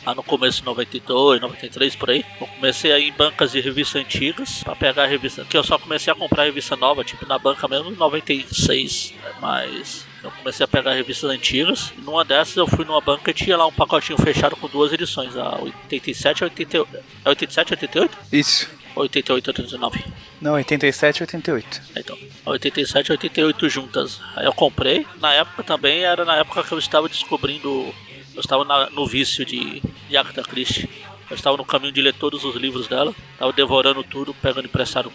[0.05, 2.25] Lá no começo de 92, 93 por aí.
[2.41, 5.45] Eu comecei a ir em bancas de revista antigas pra pegar a revista.
[5.45, 9.15] Que eu só comecei a comprar revista nova, tipo na banca mesmo, em 96.
[9.41, 11.93] Mas eu comecei a pegar revistas antigas.
[11.97, 14.93] E numa dessas eu fui numa banca e tinha lá um pacotinho fechado com duas
[14.93, 16.97] edições, a 87 e 88.
[17.25, 18.19] É 87 e 88?
[18.33, 18.71] Isso.
[18.95, 20.05] Ou 88 e 89?
[20.41, 21.83] Não, 87 e 88.
[21.97, 24.21] Então, 87 e 88 juntas.
[24.37, 25.07] Aí eu comprei.
[25.21, 27.95] Na época também era na época que eu estava descobrindo.
[28.35, 30.89] Eu estava na- no vício de, de Agatha Christie.
[31.31, 33.15] Eu estava no caminho de ler todos os livros dela.
[33.33, 35.13] Estava devorando tudo, pegando emprestado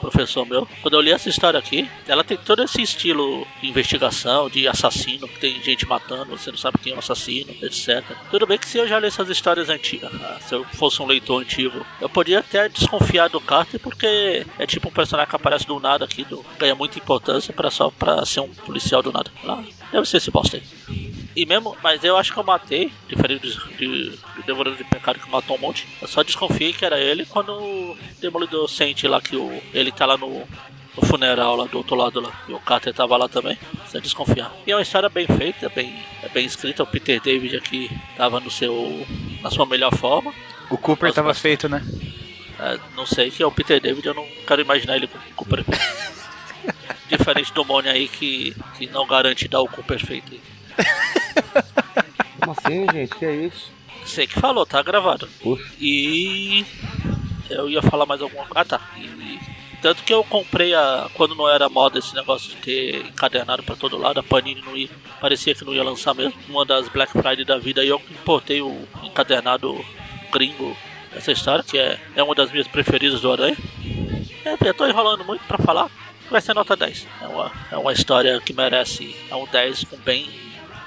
[0.00, 0.66] professor meu.
[0.80, 5.28] Quando eu li essa história aqui, ela tem todo esse estilo de investigação, de assassino,
[5.28, 8.02] que tem gente matando, você não sabe quem é o assassino, etc.
[8.28, 11.06] Tudo bem que se eu já li essas histórias antigas, ah, se eu fosse um
[11.06, 15.68] leitor antigo, eu podia até desconfiar do Carter, porque é tipo um personagem que aparece
[15.68, 19.30] do nada aqui, do, ganha muita importância para só para ser um policial do nada.
[19.46, 21.21] Ah, deve ser esse bosta aí.
[21.34, 25.18] E mesmo, mas eu acho que eu matei, diferente do, de- do Devorador de Pecado
[25.18, 25.86] que matou um monte.
[26.00, 30.04] Eu só desconfiei que era ele quando o Demolidor sente lá que o, ele tá
[30.04, 30.28] lá no,
[30.94, 32.30] no funeral lá do outro lado lá.
[32.46, 33.58] E o Carter tava lá também.
[33.86, 34.52] Você desconfiar.
[34.66, 36.82] E é uma história bem feita, bem, é bem escrita.
[36.82, 39.06] O Peter David aqui tava no seu.
[39.40, 40.34] na sua melhor forma.
[40.68, 41.42] O Cooper Nossa, tava bastante.
[41.42, 41.82] feito, né?
[42.58, 45.48] É, não sei que é o Peter David, eu não quero imaginar ele com o
[45.48, 45.80] perfeito.
[47.08, 50.32] Diferente do Mônio aí que, que não garante dar o cu perfeito.
[52.38, 53.14] Como assim, gente?
[53.16, 53.70] Que é isso?
[54.04, 55.28] Sei que falou, tá gravado.
[55.42, 55.64] Poxa.
[55.80, 56.64] E
[57.48, 58.60] eu ia falar mais alguma coisa.
[58.60, 58.80] Ah tá.
[58.96, 59.38] E,
[59.82, 61.10] tanto que eu comprei a.
[61.14, 64.76] Quando não era moda esse negócio de ter encadernado pra todo lado, a Panini não
[64.76, 64.88] ia.
[65.20, 66.34] Parecia que não ia lançar mesmo.
[66.48, 69.84] Uma das Black Friday da vida aí eu importei o encadernado
[70.32, 70.76] gringo
[71.12, 73.56] dessa história, que é, é uma das minhas preferidas do Aranha.
[74.44, 75.90] É, eu tô enrolando muito pra falar.
[76.30, 77.06] Vai ser nota 10.
[77.20, 80.30] É uma, é uma história que merece é um 10 com bem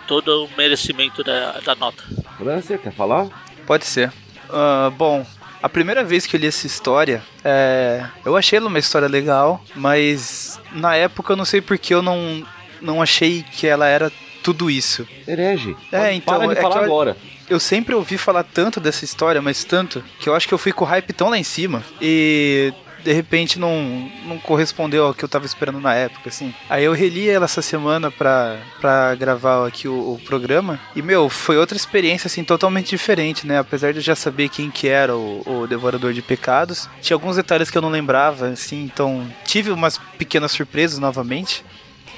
[0.08, 2.04] todo o merecimento da, da nota.
[2.38, 3.28] França, quer falar?
[3.66, 4.12] Pode ser.
[4.50, 5.26] Ah, bom,
[5.62, 9.64] a primeira vez que eu li essa história, é, eu achei ela uma história legal,
[9.76, 12.46] mas na época eu não sei porque eu não,
[12.82, 14.12] não achei que ela era
[14.44, 15.08] tudo isso.
[15.28, 15.76] Herege.
[15.92, 17.18] É, então, Para de é falar eu- agora.
[17.48, 20.72] Eu sempre ouvi falar tanto dessa história, mas tanto, que eu acho que eu fui
[20.72, 22.74] com o hype tão lá em cima e
[23.06, 26.52] de repente não, não correspondeu ao que eu tava esperando na época, assim.
[26.68, 31.30] Aí eu reli ela essa semana pra, pra gravar aqui o, o programa e, meu,
[31.30, 33.60] foi outra experiência, assim, totalmente diferente, né?
[33.60, 37.36] Apesar de eu já saber quem que era o, o Devorador de Pecados, tinha alguns
[37.36, 41.64] detalhes que eu não lembrava, assim, então tive umas pequenas surpresas novamente.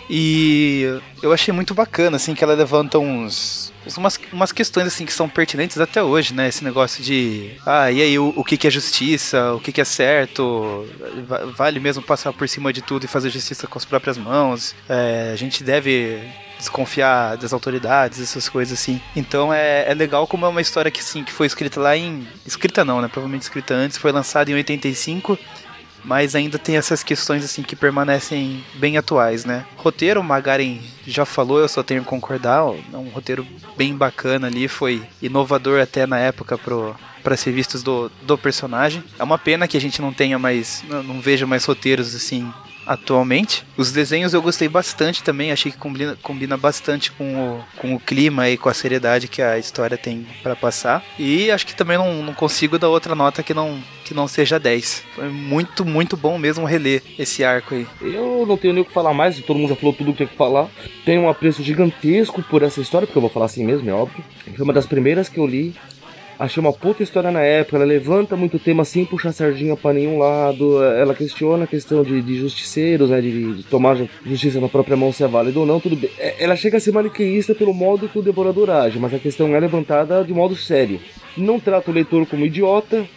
[0.10, 3.74] E eu achei muito bacana, assim, que ela levanta uns.
[3.98, 6.48] Umas, umas questões assim que são pertinentes até hoje, né?
[6.48, 7.52] Esse negócio de.
[7.66, 9.54] Ah, e aí, o, o que, que é justiça?
[9.54, 10.88] O que, que é certo?
[11.28, 14.76] Va- Vale mesmo passar por cima de tudo e fazer justiça com as próprias mãos?
[14.90, 16.20] É, a gente deve
[16.58, 19.00] desconfiar das autoridades, essas coisas assim.
[19.16, 22.28] Então é, é legal como é uma história que sim, que foi escrita lá em.
[22.46, 23.08] Escrita não, né?
[23.08, 25.38] Provavelmente escrita antes, foi lançada em 85
[26.08, 29.66] mas ainda tem essas questões assim que permanecem bem atuais, né?
[29.76, 32.60] Roteiro, o Magaren já falou, eu só tenho que concordar,
[32.94, 33.46] é um roteiro
[33.76, 39.04] bem bacana ali, foi inovador até na época pro para ser vistos do, do personagem.
[39.20, 42.50] É uma pena que a gente não tenha mais, não, não veja mais roteiros assim
[42.88, 43.64] atualmente.
[43.76, 48.00] Os desenhos eu gostei bastante também, achei que combina, combina bastante com o, com o
[48.00, 51.04] clima e com a seriedade que a história tem para passar.
[51.20, 54.60] E acho que também não, não consigo dar outra nota que não, que não seja
[54.60, 55.04] 10.
[55.16, 57.86] Foi muito, muito bom mesmo reler esse arco aí.
[58.02, 60.18] Eu não tenho nem o que falar mais, todo mundo já falou tudo o que
[60.18, 60.68] tinha que falar.
[61.06, 64.24] Tenho um apreço gigantesco por essa história, porque eu vou falar assim mesmo, é óbvio.
[64.56, 65.76] Foi uma das primeiras que eu li.
[66.40, 70.20] Achei uma puta história na época, ela levanta muito tema sem puxar sardinha pra nenhum
[70.20, 74.70] lado, ela questiona a questão de, de justiceiros, né, de, de tomar ju- justiça na
[74.70, 76.12] própria mão se é válido ou não, tudo bem.
[76.20, 79.56] É, Ela chega a ser maniqueísta pelo modo que o Devorador age, mas a questão
[79.56, 81.00] é levantada de modo sério.
[81.36, 83.08] Não trata o leitor como idiota,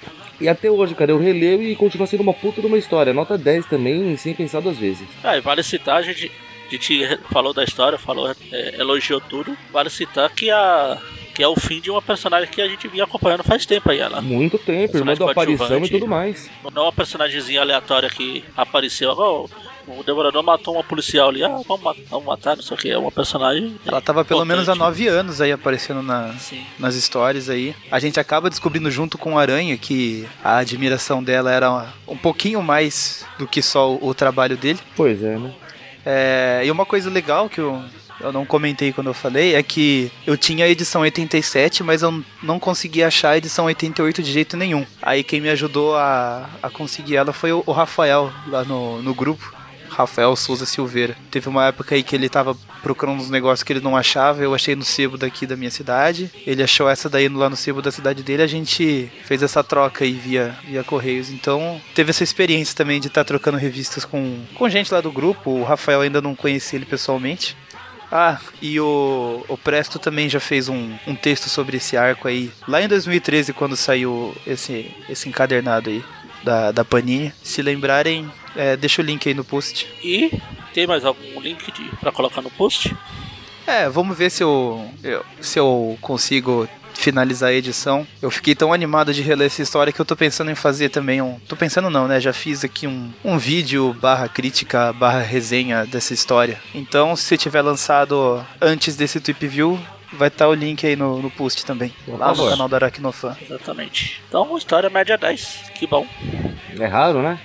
[0.40, 3.12] e até hoje, cara, eu releio e continua sendo uma puta de uma história.
[3.12, 5.06] Nota 10 também, sem pensar duas vezes.
[5.22, 6.32] Ah, e vale citar, a gente,
[6.66, 9.54] a gente falou da história, falou, é, elogiou tudo.
[9.70, 10.96] Vale citar que, a,
[11.34, 13.98] que é o fim de uma personagem que a gente vinha acompanhando faz tempo aí.
[14.00, 16.50] Ela Muito tempo, Personagem da aparição e tudo mais.
[16.72, 19.10] não é uma personagemzinha aleatória que apareceu.
[19.16, 19.46] ó,
[19.86, 22.90] o Devorador matou uma policial ali, ah, vamos matar, vamos matar não sei o que.
[22.90, 23.74] É uma personagem.
[23.86, 24.74] Ela tava pelo menos há.
[24.74, 26.64] 9 anos aí aparecendo na, Sim.
[26.78, 27.74] nas histórias aí.
[27.90, 32.62] A gente acaba descobrindo junto com a Aranha que a admiração dela era um pouquinho
[32.62, 34.78] mais do que só o, o trabalho dele.
[34.96, 35.52] Pois é, né?
[36.04, 37.82] É, e uma coisa legal que eu,
[38.20, 42.22] eu não comentei quando eu falei é que eu tinha a edição 87, mas eu
[42.42, 44.86] não consegui achar a edição 88 de jeito nenhum.
[45.02, 49.60] Aí quem me ajudou a, a conseguir ela foi o, Rafael lá no, no grupo.
[49.88, 51.16] Rafael Souza Silveira.
[51.30, 54.54] Teve uma época aí que ele tava procurando uns negócios que ele não achava, eu
[54.54, 56.30] achei no sebo daqui da minha cidade.
[56.46, 60.04] Ele achou essa daí lá no sebo da cidade dele, a gente fez essa troca
[60.04, 61.30] aí via, via Correios.
[61.30, 65.50] Então teve essa experiência também de estar trocando revistas com, com gente lá do grupo.
[65.50, 67.56] O Rafael ainda não conhecia ele pessoalmente.
[68.12, 72.50] Ah, e o, o Presto também já fez um, um texto sobre esse arco aí,
[72.66, 76.04] lá em 2013, quando saiu esse, esse encadernado aí
[76.42, 77.32] da, da Panini.
[77.42, 79.86] Se lembrarem, é, deixa o link aí no post.
[80.02, 80.30] E
[80.74, 82.96] tem mais algum link de, pra colocar no post?
[83.66, 86.68] É, vamos ver se eu, eu- se eu consigo
[87.00, 88.06] finalizar a edição.
[88.20, 91.20] Eu fiquei tão animado de reler essa história que eu tô pensando em fazer também
[91.20, 91.38] um.
[91.48, 92.20] Tô pensando não, né?
[92.20, 96.60] Já fiz aqui um, um vídeo barra crítica barra resenha dessa história.
[96.74, 99.80] Então, se tiver lançado antes desse Tweep View,
[100.12, 101.92] vai estar o link aí no, no post também.
[102.06, 102.50] Lá no favor.
[102.50, 103.36] canal da Aracnofan.
[103.42, 104.20] Exatamente.
[104.28, 105.70] Então, história média 10.
[105.74, 106.06] Que bom.
[106.78, 107.38] É raro, né?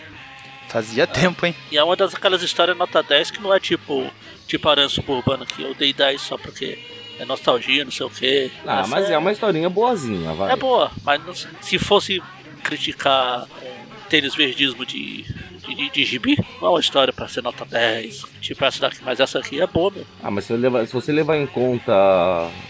[0.68, 1.56] Fazia tempo, hein?
[1.72, 4.12] E é uma das aquelas histórias nota 10 que não é tipo
[4.46, 6.78] tipo Aranha Suburbano que eu dei 10 só porque
[7.20, 8.52] é nostalgia, não sei o quê.
[8.66, 10.52] Ah, mas é uma historinha boazinha, vai.
[10.52, 12.22] É boa, mas não- se fosse
[12.64, 13.76] criticar com
[14.10, 15.24] tênis verdismo de,
[15.68, 19.20] de, de gibi, não é uma história pra ser nota 10, tipo essa daqui, mas
[19.20, 20.06] essa aqui é boa, meu.
[20.24, 21.94] Ah, mas se, levar- se você levar em conta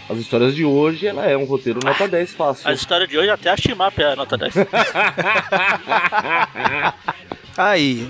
[0.09, 2.69] as histórias de hoje, ela é um roteiro nota 10 fácil.
[2.69, 4.53] A história de hoje até a Shimap é nota 10.
[7.57, 8.09] Aí,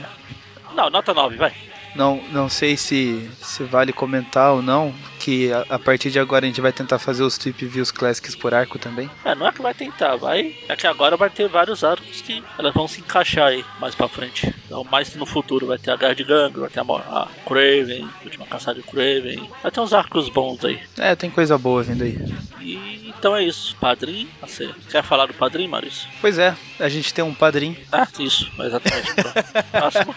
[0.74, 1.54] não, nota 9, vai.
[1.96, 6.46] Não, não sei se, se vale comentar ou não, que a, a partir de agora
[6.46, 9.10] a gente vai tentar fazer os Tweep Views Classics por arco também.
[9.24, 10.56] É, não é que vai tentar, vai.
[10.68, 14.08] É que agora vai ter vários arcos que elas vão se encaixar aí mais pra
[14.08, 14.54] frente.
[14.66, 18.08] Então, mais no futuro vai ter a Guerra de Gangue, vai ter a, a Craven,
[18.22, 19.50] a última caçada de Craven.
[19.64, 20.80] Vai ter uns arcos bons aí.
[20.98, 22.18] É, tem coisa boa vindo aí.
[22.62, 23.76] E então é isso.
[23.78, 26.08] Padrim, você quer falar do padrim, Maurício?
[26.22, 27.76] Pois é, a gente tem um padrinho.
[27.92, 29.14] Ah, isso, exatamente.
[29.72, 30.14] Próximo.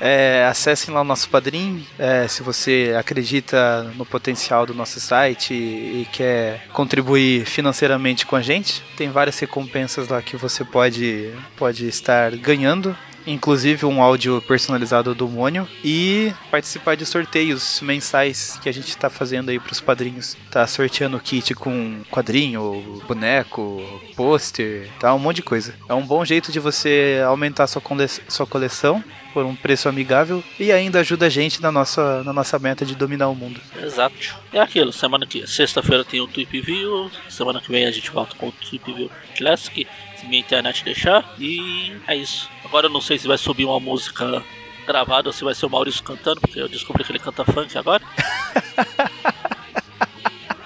[0.00, 1.84] É, acessem lá o nosso padrinho.
[1.98, 8.36] É, se você acredita no potencial do nosso site e, e quer contribuir financeiramente com
[8.36, 12.96] a gente, tem várias recompensas lá que você pode, pode estar ganhando.
[13.28, 19.10] Inclusive um áudio personalizado do Mônio e participar de sorteios mensais que a gente está
[19.10, 20.36] fazendo aí para os padrinhos.
[20.48, 23.82] Tá sorteando kit com quadrinho, boneco,
[24.14, 25.74] pôster, tá um monte de coisa.
[25.88, 29.02] É um bom jeito de você aumentar sua, cole- sua coleção
[29.36, 32.94] por um preço amigável e ainda ajuda a gente na nossa, na nossa meta de
[32.94, 33.60] dominar o mundo.
[33.78, 34.34] Exato.
[34.50, 38.34] É aquilo, semana que sexta-feira tem o Tweep View, semana que vem a gente volta
[38.34, 42.48] com o Tweep View Classic, se minha internet deixar, e é isso.
[42.64, 44.42] Agora eu não sei se vai subir uma música
[44.86, 47.76] gravada ou se vai ser o Maurício cantando, porque eu descobri que ele canta funk
[47.76, 48.02] agora.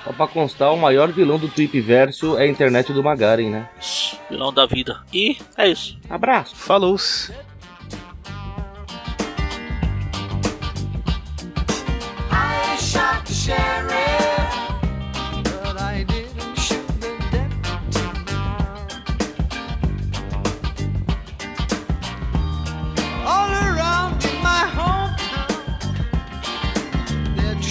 [0.05, 3.69] Só pra constar, o maior vilão do Tweep Verso é a internet do Magaren, né?
[4.31, 5.03] Vilão da vida.
[5.13, 5.99] E é isso.
[6.09, 6.55] Abraço!
[6.55, 6.97] Falou!
[6.97, 7.50] I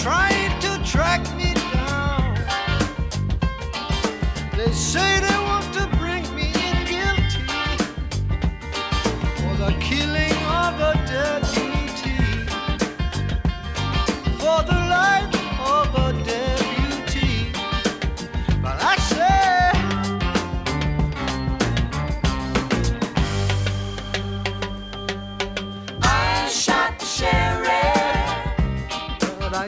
[0.02, 2.34] trying to track me down.
[4.56, 5.49] They say they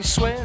[0.03, 0.42] I swear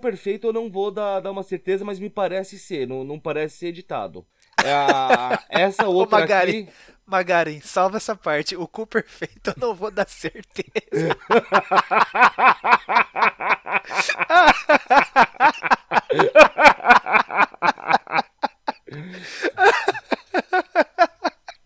[0.00, 3.58] Perfeito eu não vou dar, dar uma certeza, mas me parece ser, não, não parece
[3.58, 4.26] ser editado.
[4.58, 6.68] É essa Ô, outra Magari, aqui.
[7.06, 8.56] Magari, salva essa parte.
[8.56, 11.16] O cu perfeito eu não vou dar certeza.